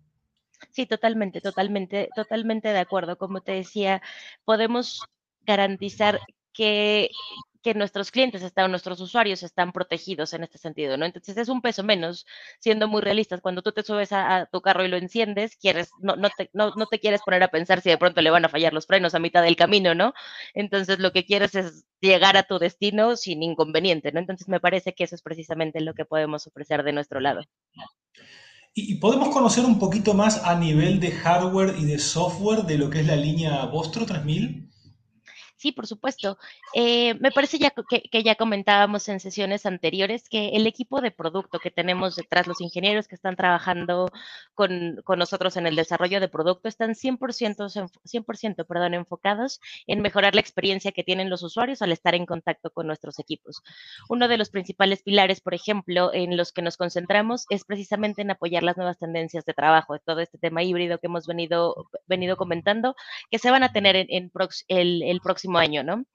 Sí, 0.71 0.85
totalmente, 0.85 1.41
totalmente, 1.41 2.07
totalmente 2.15 2.69
de 2.69 2.79
acuerdo. 2.79 3.17
Como 3.17 3.41
te 3.41 3.51
decía, 3.51 4.01
podemos 4.45 5.01
garantizar 5.41 6.21
que 6.53 7.09
que 7.63 7.73
nuestros 7.73 8.11
clientes 8.11 8.43
están, 8.43 8.69
nuestros 8.69 8.99
usuarios 8.99 9.41
están 9.41 9.71
protegidos 9.71 10.33
en 10.33 10.43
este 10.43 10.57
sentido, 10.57 10.97
¿no? 10.97 11.05
Entonces 11.05 11.37
es 11.37 11.49
un 11.49 11.61
peso 11.61 11.81
menos, 11.83 12.27
siendo 12.59 12.87
muy 12.87 13.01
realistas. 13.01 13.41
Cuando 13.41 13.61
tú 13.61 13.71
te 13.71 13.83
subes 13.83 14.11
a, 14.11 14.47
tu 14.51 14.61
carro 14.61 14.85
y 14.85 14.89
lo 14.89 14.97
enciendes, 14.97 15.55
quieres, 15.55 15.89
no, 15.99 16.15
no, 16.15 16.29
te, 16.37 16.49
no, 16.53 16.73
no, 16.75 16.85
te 16.87 16.99
quieres 16.99 17.21
poner 17.21 17.41
a 17.41 17.47
pensar 17.47 17.81
si 17.81 17.89
de 17.89 17.97
pronto 17.97 18.21
le 18.21 18.29
van 18.29 18.45
a 18.45 18.49
fallar 18.49 18.73
los 18.73 18.85
frenos 18.85 19.15
a 19.15 19.19
mitad 19.19 19.41
del 19.41 19.55
camino, 19.55 19.95
¿no? 19.95 20.13
Entonces 20.53 20.99
lo 20.99 21.11
que 21.13 21.25
quieres 21.25 21.55
es 21.55 21.85
llegar 22.01 22.37
a 22.37 22.43
tu 22.43 22.59
destino 22.59 23.15
sin 23.15 23.41
inconveniente, 23.41 24.11
¿no? 24.11 24.19
Entonces 24.19 24.49
me 24.49 24.59
parece 24.59 24.93
que 24.93 25.05
eso 25.05 25.15
es 25.15 25.21
precisamente 25.21 25.79
lo 25.79 25.93
que 25.93 26.05
podemos 26.05 26.45
ofrecer 26.45 26.83
de 26.83 26.91
nuestro 26.91 27.21
lado. 27.21 27.41
¿Y 28.75 28.95
podemos 28.95 29.29
conocer 29.29 29.65
un 29.65 29.79
poquito 29.79 30.13
más 30.13 30.43
a 30.43 30.57
nivel 30.57 30.99
de 30.99 31.11
hardware 31.11 31.75
y 31.79 31.85
de 31.85 31.99
software 31.99 32.63
de 32.63 32.77
lo 32.77 32.89
que 32.89 33.01
es 33.01 33.07
la 33.07 33.15
línea 33.15 33.65
Vostro 33.65 34.05
3000? 34.05 34.72
Sí, 35.63 35.71
por 35.71 35.87
supuesto. 35.87 36.37
Eh, 36.73 37.13
me 37.21 37.31
parece 37.31 37.57
ya 37.57 37.71
que, 37.71 38.21
ya 38.21 38.35
comentábamos 38.35 39.07
en 39.07 39.21
sesiones 39.21 39.65
anteriores 39.65 40.27
que 40.27 40.49
el 40.49 40.67
equipo 40.67 40.99
de 40.99 41.09
producto 41.09 41.57
que 41.59 41.71
tenemos 41.71 42.17
detrás, 42.17 42.47
los 42.47 42.59
ingenieros 42.59 43.07
que 43.07 43.15
están 43.15 43.37
trabajando 43.37 44.11
con, 44.55 45.01
nosotros 45.17 45.55
en 45.55 45.65
el 45.65 45.77
desarrollo 45.77 46.19
de 46.19 46.27
producto, 46.27 46.67
están 46.67 46.95
100%, 46.95 47.89
100 48.03 48.55
perdón, 48.67 48.93
enfocados 48.93 49.61
en 49.87 50.01
mejorar 50.01 50.35
la 50.35 50.41
experiencia 50.41 50.91
que 50.91 51.05
tienen 51.05 51.29
los 51.29 51.43
usuarios 51.43 51.81
al 51.81 51.93
estar 51.93 52.13
en 52.13 52.25
contacto 52.25 52.69
con 52.69 52.85
nuestros 52.85 53.17
equipos. 53.19 53.63
Uno 54.09 54.27
de 54.27 54.37
los 54.37 54.49
principales 54.49 55.01
pilares, 55.01 55.39
por 55.39 55.53
ejemplo, 55.53 56.13
en 56.13 56.35
los 56.35 56.51
que 56.51 56.61
nos 56.61 56.75
concentramos 56.75 57.45
es 57.49 57.63
precisamente 57.63 58.21
en 58.21 58.31
apoyar 58.31 58.63
las 58.63 58.75
nuevas 58.75 58.99
tendencias 58.99 59.45
de 59.45 59.53
trabajo, 59.53 59.97
todo 59.99 60.19
este 60.19 60.37
tema 60.37 60.61
híbrido 60.61 60.97
que 60.99 61.07
hemos 61.07 61.25
venido, 61.25 61.87
venido 62.05 62.35
comentando, 62.35 62.97
que 63.31 63.39
se 63.39 63.49
van 63.49 63.63
a 63.63 63.71
tener 63.71 63.95
en, 63.95 64.29
el 64.67 65.21
próximo 65.21 65.52
año, 65.57 65.83
¿no? 65.83 66.05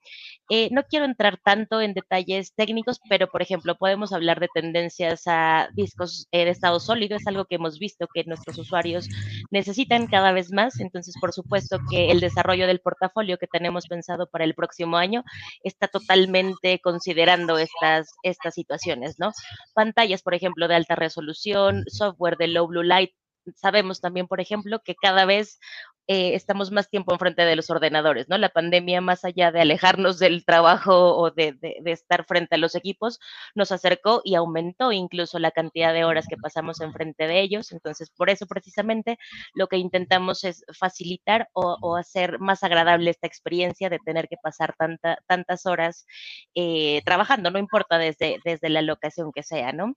Eh, 0.51 0.69
no 0.71 0.83
quiero 0.83 1.05
entrar 1.05 1.37
tanto 1.43 1.79
en 1.79 1.93
detalles 1.93 2.55
técnicos, 2.55 2.99
pero 3.07 3.27
por 3.29 3.43
ejemplo, 3.43 3.75
podemos 3.77 4.11
hablar 4.13 4.39
de 4.39 4.49
tendencias 4.51 5.23
a 5.27 5.69
discos 5.75 6.27
de 6.31 6.49
estado 6.49 6.79
sólido, 6.79 7.17
es 7.17 7.27
algo 7.27 7.45
que 7.45 7.55
hemos 7.55 7.77
visto 7.77 8.07
que 8.11 8.23
nuestros 8.23 8.57
usuarios 8.57 9.07
necesitan 9.51 10.07
cada 10.07 10.31
vez 10.31 10.51
más, 10.51 10.79
entonces 10.79 11.13
por 11.21 11.33
supuesto 11.33 11.77
que 11.91 12.09
el 12.09 12.19
desarrollo 12.19 12.65
del 12.65 12.79
portafolio 12.79 13.37
que 13.37 13.45
tenemos 13.45 13.85
pensado 13.87 14.27
para 14.27 14.43
el 14.43 14.55
próximo 14.55 14.97
año 14.97 15.23
está 15.63 15.87
totalmente 15.87 16.79
considerando 16.79 17.59
estas, 17.59 18.09
estas 18.23 18.55
situaciones, 18.55 19.19
¿no? 19.19 19.31
Pantallas, 19.75 20.23
por 20.23 20.33
ejemplo, 20.33 20.67
de 20.67 20.75
alta 20.75 20.95
resolución, 20.95 21.83
software 21.87 22.37
de 22.37 22.47
low 22.47 22.67
blue 22.67 22.83
light, 22.83 23.11
sabemos 23.55 24.01
también, 24.01 24.27
por 24.27 24.41
ejemplo, 24.41 24.81
que 24.83 24.95
cada 24.95 25.25
vez 25.25 25.59
eh, 26.11 26.33
estamos 26.33 26.71
más 26.71 26.89
tiempo 26.89 27.13
enfrente 27.13 27.43
de 27.43 27.55
los 27.55 27.69
ordenadores, 27.69 28.27
¿no? 28.29 28.39
La 28.39 28.49
pandemia, 28.49 28.99
más 28.99 29.25
allá 29.25 29.51
de 29.51 29.61
alejarnos 29.61 30.17
del 30.17 30.43
trabajo 30.43 31.15
o 31.15 31.29
de, 31.29 31.55
estar 31.85 32.25
frente 32.25 32.55
a 32.55 32.57
los 32.57 32.73
equipos, 32.73 33.19
nos 33.53 33.71
acercó 33.71 34.21
y 34.23 34.33
aumentó 34.33 34.91
incluso 34.91 35.37
la 35.37 35.51
cantidad 35.51 35.93
de 35.93 36.05
horas 36.05 36.25
que 36.27 36.35
pasamos 36.35 36.81
enfrente 36.81 37.27
de 37.27 37.41
ellos. 37.41 37.71
Entonces, 37.71 38.09
por 38.09 38.31
eso 38.31 38.47
precisamente 38.47 39.19
lo 39.53 39.67
que 39.67 39.77
intentamos 39.77 40.43
es 40.45 40.65
facilitar 40.75 41.47
o, 41.53 41.95
hacer 41.95 42.39
más 42.39 42.63
agradable 42.63 43.11
esta 43.11 43.27
experiencia 43.27 43.87
de 43.89 43.99
tener 44.03 44.27
que 44.27 44.37
pasar 44.41 44.73
tanta, 44.79 45.19
tantas 45.27 45.67
horas 45.67 46.07
eh, 46.55 47.03
trabajando, 47.05 47.51
no 47.51 47.59
importa 47.59 47.99
desde, 47.99 48.39
desde 48.43 48.69
la 48.69 48.81
locación 48.81 49.31
que 49.31 49.43
sea, 49.43 49.73
¿no? 49.73 49.93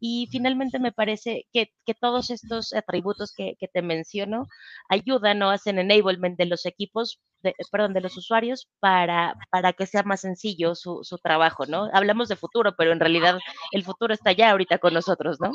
Y 0.00 0.26
finalmente 0.32 0.78
me 0.78 0.92
parece 0.92 1.44
que, 1.52 1.70
todos 2.00 2.30
estos 2.30 2.72
atributos 2.72 3.34
que, 3.36 3.56
que 3.58 3.66
te 3.66 3.82
menciono 3.82 4.46
ayudan 4.88 5.42
¿no? 5.50 5.54
hacen 5.54 5.78
enablement 5.78 6.38
de 6.38 6.46
los 6.46 6.66
equipos, 6.66 7.20
de, 7.42 7.54
perdón, 7.70 7.92
de 7.92 8.00
los 8.00 8.16
usuarios 8.16 8.68
para, 8.80 9.34
para 9.50 9.72
que 9.72 9.86
sea 9.86 10.02
más 10.02 10.20
sencillo 10.20 10.74
su, 10.74 11.00
su 11.02 11.18
trabajo, 11.18 11.66
¿no? 11.66 11.88
Hablamos 11.92 12.28
de 12.28 12.36
futuro, 12.36 12.74
pero 12.76 12.92
en 12.92 13.00
realidad 13.00 13.38
el 13.72 13.84
futuro 13.84 14.14
está 14.14 14.32
ya 14.32 14.50
ahorita 14.50 14.78
con 14.78 14.94
nosotros, 14.94 15.38
¿no? 15.40 15.50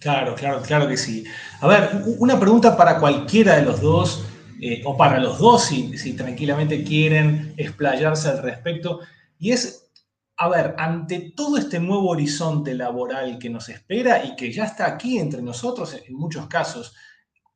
Claro, 0.00 0.34
claro, 0.34 0.62
claro 0.62 0.88
que 0.88 0.96
sí. 0.96 1.24
A 1.60 1.66
ver, 1.66 1.90
una 2.18 2.38
pregunta 2.38 2.76
para 2.76 2.98
cualquiera 2.98 3.56
de 3.56 3.62
los 3.62 3.80
dos, 3.80 4.24
eh, 4.60 4.82
o 4.84 4.96
para 4.96 5.18
los 5.18 5.38
dos, 5.38 5.64
si, 5.64 5.96
si 5.98 6.14
tranquilamente 6.14 6.84
quieren 6.84 7.54
explayarse 7.56 8.28
al 8.28 8.42
respecto, 8.42 9.00
y 9.38 9.52
es, 9.52 9.90
a 10.36 10.48
ver, 10.48 10.74
ante 10.78 11.32
todo 11.34 11.56
este 11.56 11.80
nuevo 11.80 12.10
horizonte 12.10 12.74
laboral 12.74 13.38
que 13.38 13.50
nos 13.50 13.68
espera 13.68 14.24
y 14.24 14.36
que 14.36 14.52
ya 14.52 14.64
está 14.64 14.86
aquí 14.86 15.18
entre 15.18 15.42
nosotros 15.42 15.94
en 15.94 16.14
muchos 16.14 16.46
casos, 16.46 16.94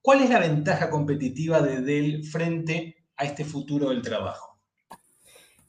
¿Cuál 0.03 0.21
es 0.21 0.31
la 0.31 0.41
ventaja 0.41 0.91
competitiva 0.91 1.63
de 1.63 1.81
Dell 1.81 2.25
frente 2.25 2.97
a 3.17 3.25
este 3.25 3.45
futuro 3.45 3.91
del 3.91 4.03
trabajo? 4.03 4.59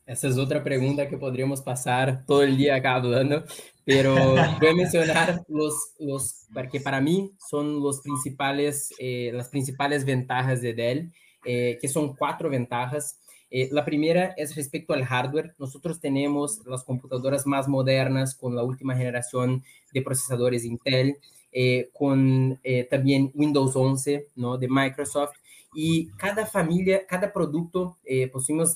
Esa 0.08 0.28
es 0.28 0.40
otra 0.40 0.64
pregunta 0.64 1.08
que 1.08 1.20
podríamos 1.20 1.62
pasar 1.62 2.26
todo 2.26 2.42
el 2.42 2.58
día 2.58 2.76
acá 2.76 2.96
hablando, 2.96 3.46
pero 3.86 4.16
voy 4.60 4.70
a 4.70 4.76
mencionar 4.76 5.44
los, 5.48 5.76
los, 6.00 6.48
porque 6.52 6.82
para 6.82 7.00
mí 7.00 7.32
son 7.38 7.80
los 7.80 8.02
principales, 8.02 8.90
eh, 8.98 9.32
las 9.36 9.50
principales 9.50 10.04
ventajas 10.04 10.62
de 10.62 10.74
Dell, 10.74 11.14
eh, 11.46 11.78
que 11.80 11.88
son 11.88 12.16
cuatro 12.16 12.50
ventajas. 12.50 13.20
Eh, 13.52 13.70
la 13.72 13.86
primera 13.86 14.34
es 14.36 14.56
respecto 14.56 14.94
al 14.94 15.06
hardware. 15.06 15.54
Nosotros 15.60 16.00
tenemos 16.00 16.66
las 16.66 16.84
computadoras 16.84 17.46
más 17.46 17.68
modernas 17.68 18.34
con 18.34 18.56
la 18.56 18.64
última 18.64 18.96
generación 18.96 19.64
de 19.94 20.02
procesadores 20.02 20.66
Intel. 20.66 21.18
Eh, 21.56 21.92
con 21.94 22.60
eh, 22.64 22.90
Windows 23.36 23.76
11 23.76 24.30
¿no? 24.36 24.58
de 24.58 24.68
Microsoft. 24.68 25.34
Y 25.76 26.08
cada 26.18 26.48
familia, 26.48 27.06
cada 27.06 27.32
producto, 27.32 27.98
eh, 28.04 28.32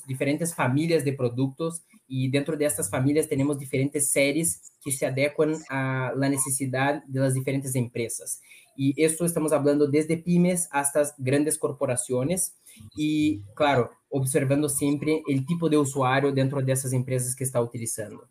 diferentes 0.06 0.54
familias 0.54 1.04
de 1.04 1.12
productos 1.12 1.82
y 2.06 2.28
dentro 2.28 2.56
de 2.56 2.66
estas 2.66 2.88
familias 2.88 3.28
tenemos 3.28 3.58
diferentes 3.58 4.10
series 4.10 4.72
que 4.82 4.92
se 4.92 5.06
adecuan 5.06 5.56
a 5.68 6.12
la 6.16 6.28
necesidad 6.28 7.02
de 7.04 7.32
diferentes 7.32 7.74
empresas. 7.74 8.40
Y 8.76 9.00
esto 9.02 9.24
estamos 9.24 9.52
hablando 9.52 9.88
desde 9.88 10.16
pymes 10.16 10.68
hasta 10.70 11.02
grandes 11.18 11.58
corporaciones 11.58 12.54
y, 12.96 13.40
claro, 13.54 13.90
observando 14.08 14.68
siempre 14.68 15.22
el 15.28 15.44
tipo 15.46 15.68
de 15.68 15.78
usuario 15.78 16.30
dentro 16.30 16.62
de 16.62 16.72
esas 16.72 16.92
empresas 16.92 17.34
que 17.34 17.44
está 17.44 17.60
utilizando. 17.60 18.28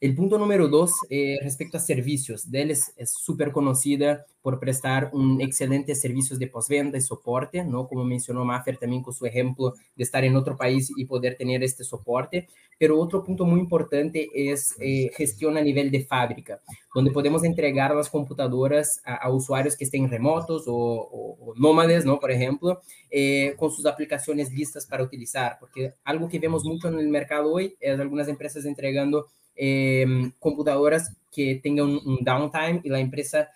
El 0.00 0.14
punto 0.14 0.38
número 0.38 0.66
dos, 0.66 0.94
eh, 1.10 1.36
respecto 1.42 1.76
a 1.76 1.80
servicios. 1.80 2.50
Dell 2.50 2.70
es 2.70 2.94
súper 3.04 3.52
conocida 3.52 4.24
por 4.40 4.58
prestar 4.58 5.10
un 5.12 5.42
excelente 5.42 5.94
servicios 5.94 6.38
de 6.38 6.46
postventa 6.46 6.96
y 6.96 7.02
soporte, 7.02 7.62
¿no? 7.64 7.86
Como 7.86 8.04
mencionó 8.04 8.42
Maffer 8.46 8.78
también 8.78 9.02
con 9.02 9.12
su 9.12 9.26
ejemplo 9.26 9.74
de 9.94 10.02
estar 10.02 10.24
en 10.24 10.36
otro 10.36 10.56
país 10.56 10.90
y 10.96 11.04
poder 11.04 11.36
tener 11.36 11.62
este 11.62 11.84
soporte. 11.84 12.48
Pero 12.78 12.98
otro 12.98 13.22
punto 13.22 13.44
muy 13.44 13.60
importante 13.60 14.30
es 14.34 14.74
eh, 14.80 15.10
gestión 15.14 15.58
a 15.58 15.60
nivel 15.60 15.90
de 15.90 16.06
fábrica, 16.06 16.62
donde 16.94 17.10
podemos 17.10 17.44
entregar 17.44 17.94
las 17.94 18.08
computadoras 18.08 19.02
a, 19.04 19.30
usuarios 19.30 19.76
que 19.76 19.84
estén 19.84 20.08
remotos 20.08 20.64
o, 20.66 21.52
nómades, 21.56 22.06
¿no? 22.06 22.18
Por 22.18 22.30
ejemplo, 22.30 22.80
eh, 23.10 23.54
con 23.58 23.70
sus 23.70 23.84
aplicaciones 23.84 24.50
listas 24.50 24.86
para 24.86 25.02
utilizar, 25.02 25.58
porque 25.60 25.92
algo 26.04 26.26
que 26.26 26.38
vemos 26.38 26.64
mucho 26.64 26.88
en 26.88 26.98
el 26.98 27.08
mercado 27.08 27.52
hoy 27.52 27.76
es 27.80 28.00
algunas 28.00 28.28
empresas 28.28 28.64
entregando 28.64 29.26
em, 29.56 30.32
computadoras 30.38 31.16
que 31.30 31.60
tengan 31.62 31.86
un, 32.04 32.18
downtime 32.22 32.80
y 32.84 32.88
la 32.88 33.00
empresa 33.00 33.48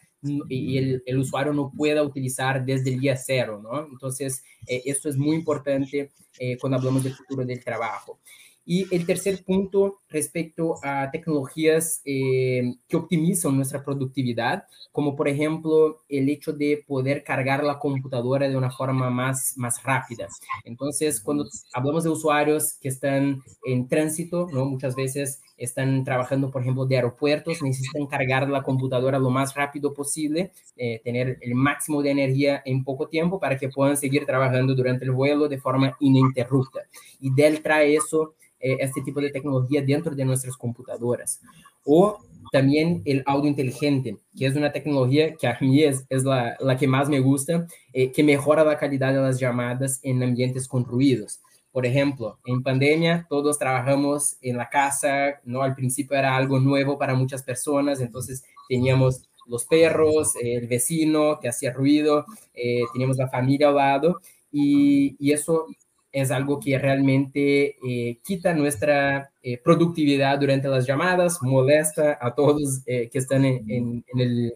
y 0.48 0.78
el, 0.78 1.18
usuario 1.18 1.52
no 1.52 1.70
pueda 1.76 2.02
utilizar 2.02 2.64
desde 2.64 2.94
el 2.94 3.00
día 3.00 3.16
cero, 3.16 3.61
¿no? 3.62 3.87
Entonces, 3.87 4.42
eh, 4.66 4.83
esto 4.87 5.09
es 5.09 5.16
muy 5.16 5.37
importante 5.37 6.12
eh, 6.38 6.57
cuando 6.59 6.78
hablamos 6.78 7.04
del 7.04 7.14
futuro 7.14 7.44
del 7.44 7.62
trabajo. 7.62 8.20
Y 8.66 8.87
el 8.94 9.04
tercer 9.04 9.44
punto 9.44 10.00
respecto 10.09 10.76
a 10.83 11.11
tecnologías 11.11 12.00
eh, 12.04 12.74
que 12.88 12.96
optimizan 12.96 13.57
nuestra 13.57 13.85
productividad, 13.85 14.64
como 14.90 15.14
por 15.14 15.28
ejemplo 15.28 16.00
el 16.09 16.30
hecho 16.30 16.52
de 16.52 16.83
poder 16.87 17.22
cargar 17.24 17.62
la 17.62 17.78
computadora 17.78 18.48
de 18.48 18.57
una 18.57 18.70
forma 18.70 19.11
más, 19.11 19.52
más 19.57 19.83
rápida. 19.83 20.28
Entonces, 20.64 21.20
cuando 21.20 21.46
hablamos 21.74 22.04
de 22.04 22.11
usuarios 22.11 22.78
que 22.80 22.88
están 22.88 23.42
en 23.66 23.87
tránsito, 23.87 24.48
¿no? 24.50 24.64
muchas 24.64 24.94
veces 24.94 25.42
están 25.56 26.04
trabajando, 26.04 26.50
por 26.50 26.62
ejemplo, 26.62 26.86
de 26.86 26.96
aeropuertos, 26.96 27.62
necesitan 27.62 28.06
cargar 28.06 28.48
la 28.48 28.62
computadora 28.62 29.18
lo 29.18 29.30
más 29.30 29.54
rápido 29.54 29.94
posible, 29.94 30.52
eh, 30.76 31.00
tener 31.04 31.38
el 31.40 31.54
máximo 31.54 32.02
de 32.02 32.10
energía 32.10 32.62
en 32.64 32.84
poco 32.84 33.08
tiempo 33.08 33.38
para 33.38 33.56
que 33.56 33.68
puedan 33.68 33.96
seguir 33.96 34.26
trabajando 34.26 34.74
durante 34.74 35.04
el 35.04 35.12
vuelo 35.12 35.48
de 35.48 35.58
forma 35.58 35.96
ininterrupta. 36.00 36.80
Y 37.20 37.32
Dell 37.34 37.62
trae 37.62 37.94
eso 37.96 38.34
eh, 38.60 38.78
este 38.80 39.02
tipo 39.02 39.20
de 39.20 39.30
tecnología 39.30 39.82
dentro 39.82 40.14
de 40.14 40.24
nuestras 40.24 40.56
computadoras. 40.56 41.40
O 41.84 42.18
también 42.50 43.02
el 43.04 43.22
audio 43.26 43.50
inteligente, 43.50 44.16
que 44.36 44.46
es 44.46 44.56
una 44.56 44.72
tecnología 44.72 45.34
que 45.34 45.46
a 45.46 45.58
mí 45.60 45.82
es, 45.82 46.06
la, 46.08 46.56
la 46.60 46.76
que 46.76 46.86
más 46.86 47.08
me 47.08 47.20
gusta, 47.20 47.66
eh, 47.92 48.10
que 48.10 48.22
mejora 48.22 48.64
la 48.64 48.78
calidad 48.78 49.12
de 49.12 49.20
las 49.20 49.38
llamadas 49.38 50.00
en 50.02 50.22
ambientes 50.22 50.66
con 50.66 50.84
ruidos. 50.84 51.40
Por 51.74 51.87
ejemplo, 51.87 52.38
en 52.46 52.62
pandemia 52.62 53.26
todos 53.28 53.58
trabajamos 53.58 54.37
en 54.42 54.56
la 54.56 54.70
casa, 54.70 55.40
¿no? 55.42 55.62
Al 55.62 55.74
principio 55.74 56.16
era 56.16 56.37
algo 56.37 56.60
nuevo 56.60 56.96
para 56.96 57.16
muchas 57.16 57.42
personas, 57.42 58.00
entonces 58.00 58.44
teníamos 58.68 59.24
los 59.48 59.64
perros, 59.64 60.34
el 60.40 60.68
vecino 60.68 61.40
que 61.40 61.48
hacía 61.48 61.72
ruido, 61.72 62.26
eh, 62.54 62.82
teníamos 62.92 63.16
la 63.16 63.28
familia 63.28 63.70
al 63.70 63.74
lado 63.74 64.20
y, 64.52 65.16
y, 65.18 65.32
eso 65.32 65.66
es 66.12 66.30
algo 66.30 66.60
que 66.60 66.78
realmente 66.78 67.76
eh, 67.84 68.20
quita 68.22 68.54
nuestra 68.54 69.32
eh, 69.42 69.58
productividad 69.58 70.38
durante 70.38 70.68
las 70.68 70.87
llamadas, 70.87 71.42
molesta 71.42 72.16
a 72.20 72.37
todos 72.37 72.82
eh, 72.87 73.10
que 73.10 73.18
están 73.18 73.44
en, 73.44 74.04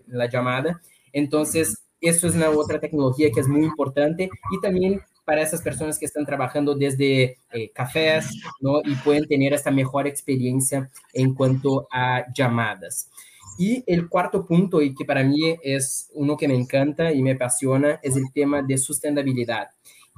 la 0.06 0.30
llamada. 0.30 0.80
Entonces, 1.12 1.82
eso 2.00 2.28
es 2.28 2.36
una 2.36 2.50
otra 2.50 2.78
tecnología 2.78 3.32
que 3.34 3.40
es 3.40 3.48
muy 3.48 3.64
importante 3.64 4.30
y 4.52 4.60
también 4.60 5.00
para 5.28 5.42
esas 5.42 5.60
personas 5.60 5.98
que 5.98 6.06
están 6.06 6.24
trabajando 6.24 6.74
desde 6.74 7.36
cafés, 7.74 8.30
¿no? 8.62 8.80
Y 8.82 8.94
pueden 9.04 9.26
tener 9.26 9.52
esta 9.52 9.70
mejor 9.70 10.06
experiencia 10.06 10.88
en 11.12 11.34
cuanto 11.34 11.86
a 11.92 12.24
llamadas. 12.32 13.10
Y 13.58 13.84
el 13.86 14.08
cuarto 14.08 14.46
punto, 14.46 14.80
y 14.80 14.94
que 14.94 15.04
para 15.04 15.22
mí 15.22 15.54
es 15.62 16.08
uno 16.14 16.34
que 16.34 16.48
me 16.48 16.54
encanta 16.54 17.12
y 17.12 17.20
me 17.20 17.32
apasiona, 17.32 18.00
es 18.02 18.16
el 18.16 18.32
tema 18.32 18.62
de 18.62 18.78
sustentabilidad. 18.78 19.68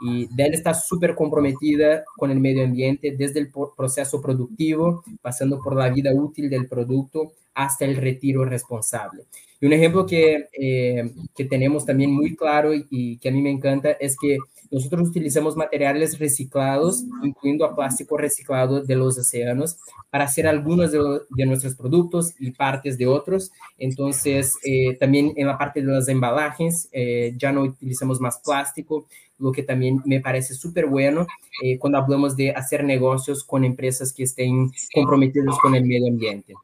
Y 0.00 0.28
Dell 0.32 0.54
está 0.54 0.74
súper 0.74 1.16
comprometida 1.16 2.04
con 2.16 2.30
el 2.30 2.38
medio 2.38 2.62
ambiente 2.62 3.10
desde 3.18 3.40
el 3.40 3.50
proceso 3.76 4.20
productivo, 4.20 5.02
pasando 5.20 5.58
por 5.58 5.74
la 5.74 5.88
vida 5.88 6.14
útil 6.14 6.48
del 6.48 6.68
producto 6.68 7.32
hasta 7.52 7.84
el 7.84 7.96
retiro 7.96 8.44
responsable. 8.44 9.24
Y 9.60 9.66
un 9.66 9.74
ejemplo 9.74 10.06
que, 10.06 10.48
eh, 10.58 11.10
que 11.34 11.44
tenemos 11.44 11.84
también 11.84 12.10
muy 12.10 12.34
claro 12.34 12.72
y, 12.74 13.18
que 13.18 13.28
a 13.28 13.32
mí 13.32 13.42
me 13.42 13.50
encanta 13.50 13.90
es 13.92 14.16
que 14.16 14.38
nosotros 14.70 15.08
utilizamos 15.08 15.56
materiales 15.56 16.18
reciclados, 16.18 17.04
incluyendo 17.22 17.66
a 17.66 17.74
plástico 17.74 18.16
reciclado 18.16 18.82
de 18.82 18.96
los 18.96 19.18
océanos, 19.18 19.76
para 20.08 20.24
hacer 20.24 20.46
algunos 20.46 20.92
de, 20.92 21.46
nuestros 21.46 21.74
productos 21.74 22.32
y 22.38 22.52
partes 22.52 22.96
de 22.96 23.06
otros. 23.06 23.50
Entonces, 23.76 24.54
eh, 24.64 24.96
también 24.96 25.34
en 25.36 25.46
la 25.46 25.58
parte 25.58 25.82
de 25.82 25.88
los 25.88 26.08
embalajes, 26.08 26.88
eh, 26.92 27.34
ya 27.36 27.52
no 27.52 27.62
utilizamos 27.62 28.18
más 28.18 28.40
plástico, 28.42 29.06
lo 29.38 29.52
que 29.52 29.62
también 29.62 30.00
me 30.06 30.20
parece 30.20 30.54
súper 30.54 30.86
bueno 30.86 31.26
cuando 31.78 31.96
hablamos 31.96 32.36
de 32.36 32.50
hacer 32.50 32.84
negocios 32.84 33.42
con 33.42 33.64
empresas 33.64 34.12
que 34.12 34.24
estén 34.24 34.70
comprometidas 34.94 35.58
con 35.62 35.74
el 35.74 35.84
medio 35.86 36.08
ambiente 36.08 36.54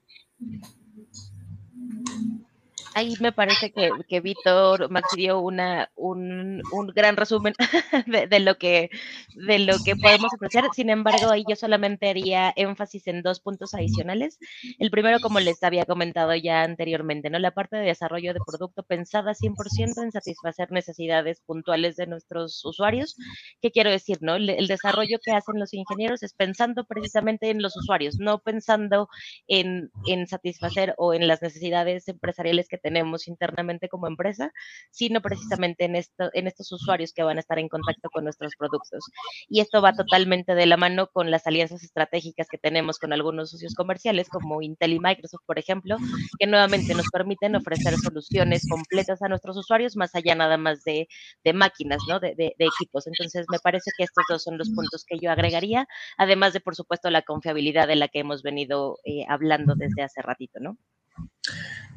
ahí 2.97 3.15
me 3.21 3.31
parece 3.31 3.73
que, 3.73 3.91
que 4.09 4.21
Víctor 4.21 4.91
Maxi 4.91 5.17
dio 5.17 5.39
una, 5.39 5.91
un, 5.97 6.63
un 6.73 6.87
gran 6.89 7.17
resumen 7.17 7.53
de, 8.07 8.27
de, 8.27 8.41
lo 8.41 8.57
que, 8.57 8.89
de 9.35 9.59
lo 9.59 9.75
que 9.85 9.97
podemos 9.97 10.33
ofrecer. 10.33 10.65
Sin 10.75 10.89
embargo, 10.89 11.31
ahí 11.31 11.45
yo 11.47 11.57
solamente 11.57 12.09
haría 12.09 12.55
énfasis 12.57 13.07
en 13.07 13.21
dos 13.21 13.41
puntos 13.41 13.75
adicionales. 13.75 14.39
El 14.79 14.91
primero, 14.91 15.21
como 15.21 15.41
les 15.41 15.63
había 15.63 15.85
comentado 15.85 16.35
ya 16.35 16.63
anteriormente, 16.63 17.29
¿no? 17.29 17.39
La 17.39 17.51
parte 17.51 17.77
de 17.77 17.85
desarrollo 17.85 18.33
de 18.33 18.41
producto 18.47 18.83
pensada 18.83 19.35
100% 19.35 20.03
en 20.03 20.11
satisfacer 20.11 20.73
necesidades 20.73 21.43
puntuales 21.43 21.97
de 21.97 22.07
nuestros 22.07 22.65
usuarios. 22.65 23.15
¿Qué 23.61 23.73
quiero 23.73 23.91
decir, 23.91 24.19
no? 24.23 24.37
El, 24.37 24.49
el 24.49 24.69
desarrollo 24.69 25.19
que 25.23 25.33
hacen 25.33 25.61
los 25.61 25.75
ingenieros 25.75 26.23
es 26.23 26.33
pensando 26.33 26.85
precisamente 26.85 27.51
en 27.51 27.61
los 27.61 27.77
usuarios, 27.77 28.17
no 28.19 28.39
pensando 28.39 29.11
en, 29.49 29.91
en 30.07 30.27
satisfacer 30.27 30.95
o 30.97 31.13
en 31.13 31.29
las 31.29 31.43
necesidades 31.43 32.09
empresariales 32.09 32.69
que 32.69 32.86
tenemos 32.87 33.27
internamente 33.27 33.89
como 33.89 34.07
empresa, 34.07 34.53
sino 34.93 35.21
precisamente 35.21 35.87
en, 35.87 35.97
esto, 35.97 36.31
en 36.35 36.47
estos 36.47 36.71
usuarios 36.71 37.13
que 37.13 37.25
van 37.25 37.37
a 37.37 37.41
estar 37.41 37.59
en 37.59 37.69
contacto 37.69 38.09
con 38.11 38.23
nuestros 38.23 38.55
productos. 38.57 39.03
Y 39.49 39.59
esto 39.59 39.83
va 39.83 39.93
totalmente 39.93 40.55
de 40.55 40.67
la 40.67 40.77
mano 40.77 41.09
con 41.09 41.33
las 41.33 41.49
alianzas 41.49 41.83
estratégicas 41.83 42.47
que 42.49 42.59
tenemos 42.59 43.01
con 43.01 43.13
algunos 43.13 43.51
socios 43.51 43.75
comerciales 43.75 44.29
como 44.29 44.63
Intel 44.63 44.93
y 44.93 45.01
Microsoft, 45.01 45.43
por 45.47 45.59
ejemplo, 45.59 45.97
que 46.39 46.47
nuevamente 46.47 46.95
nos 46.95 47.09
permiten 47.09 47.57
ofrecer 47.57 47.97
soluciones 47.97 48.69
completas 48.71 49.21
a 49.21 49.29
nuestros 49.29 49.57
usuarios, 49.57 49.97
más 49.97 50.15
allá 50.15 50.37
nada 50.37 50.57
más 50.57 50.85
de, 50.85 51.09
de 51.43 51.53
máquinas, 51.53 51.99
¿no? 52.07 52.21
De, 52.21 52.37
de, 52.37 52.55
de, 52.57 52.67
equipos. 52.67 53.09
Entonces, 53.09 53.47
me 53.51 53.59
parece 53.59 53.91
que 53.99 54.05
estos 54.05 54.25
dos 54.29 54.45
son 54.45 54.59
los 54.59 54.71
puntos 54.71 55.05
que 55.05 55.19
yo 55.19 55.33
agregaría, 55.33 55.89
además 56.19 56.53
de, 56.53 56.61
por 56.61 56.77
supuesto, 56.77 57.11
la 57.11 57.23
confiabilidad 57.23 57.89
de 57.89 57.97
la 57.97 58.07
que 58.07 58.21
hemos 58.21 58.45
venido 58.45 58.99
eh, 59.05 59.25
hablando 59.29 59.75
desde 59.75 60.05
hace 60.05 60.23
ratito, 60.23 60.61
¿no? 60.61 60.79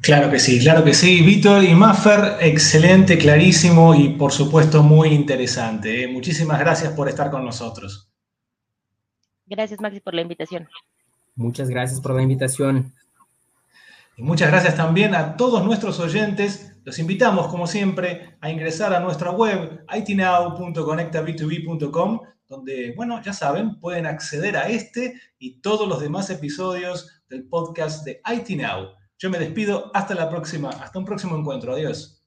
Claro 0.00 0.30
que 0.30 0.38
sí, 0.38 0.58
claro 0.60 0.82
que 0.82 0.94
sí. 0.94 1.20
Víctor 1.22 1.62
y 1.62 1.74
Maffer, 1.74 2.38
excelente, 2.40 3.18
clarísimo 3.18 3.94
y 3.94 4.08
por 4.10 4.32
supuesto 4.32 4.82
muy 4.82 5.08
interesante. 5.08 6.04
¿eh? 6.04 6.08
Muchísimas 6.08 6.58
gracias 6.58 6.94
por 6.94 7.06
estar 7.08 7.30
con 7.30 7.44
nosotros. 7.44 8.10
Gracias, 9.46 9.78
Maxi, 9.80 10.00
por 10.00 10.14
la 10.14 10.22
invitación. 10.22 10.66
Muchas 11.34 11.68
gracias 11.68 12.00
por 12.00 12.14
la 12.14 12.22
invitación. 12.22 12.94
Y 14.16 14.22
muchas 14.22 14.50
gracias 14.50 14.74
también 14.76 15.14
a 15.14 15.36
todos 15.36 15.62
nuestros 15.64 16.00
oyentes. 16.00 16.72
Los 16.84 16.98
invitamos, 16.98 17.48
como 17.48 17.66
siempre, 17.66 18.38
a 18.40 18.48
ingresar 18.50 18.94
a 18.94 19.00
nuestra 19.00 19.32
web 19.32 19.84
itnow.conectab2b.com, 19.94 22.20
donde, 22.48 22.94
bueno, 22.96 23.20
ya 23.22 23.34
saben, 23.34 23.78
pueden 23.80 24.06
acceder 24.06 24.56
a 24.56 24.68
este 24.68 25.20
y 25.38 25.60
todos 25.60 25.86
los 25.86 26.00
demás 26.00 26.30
episodios 26.30 27.22
del 27.28 27.46
podcast 27.48 28.02
de 28.04 28.22
IT 28.32 28.48
Now. 28.50 28.99
Yo 29.20 29.28
me 29.28 29.38
despido. 29.38 29.90
Hasta 29.94 30.14
la 30.14 30.30
próxima. 30.30 30.70
Hasta 30.70 30.98
un 30.98 31.04
próximo 31.04 31.36
encuentro. 31.36 31.74
Adiós. 31.74 32.24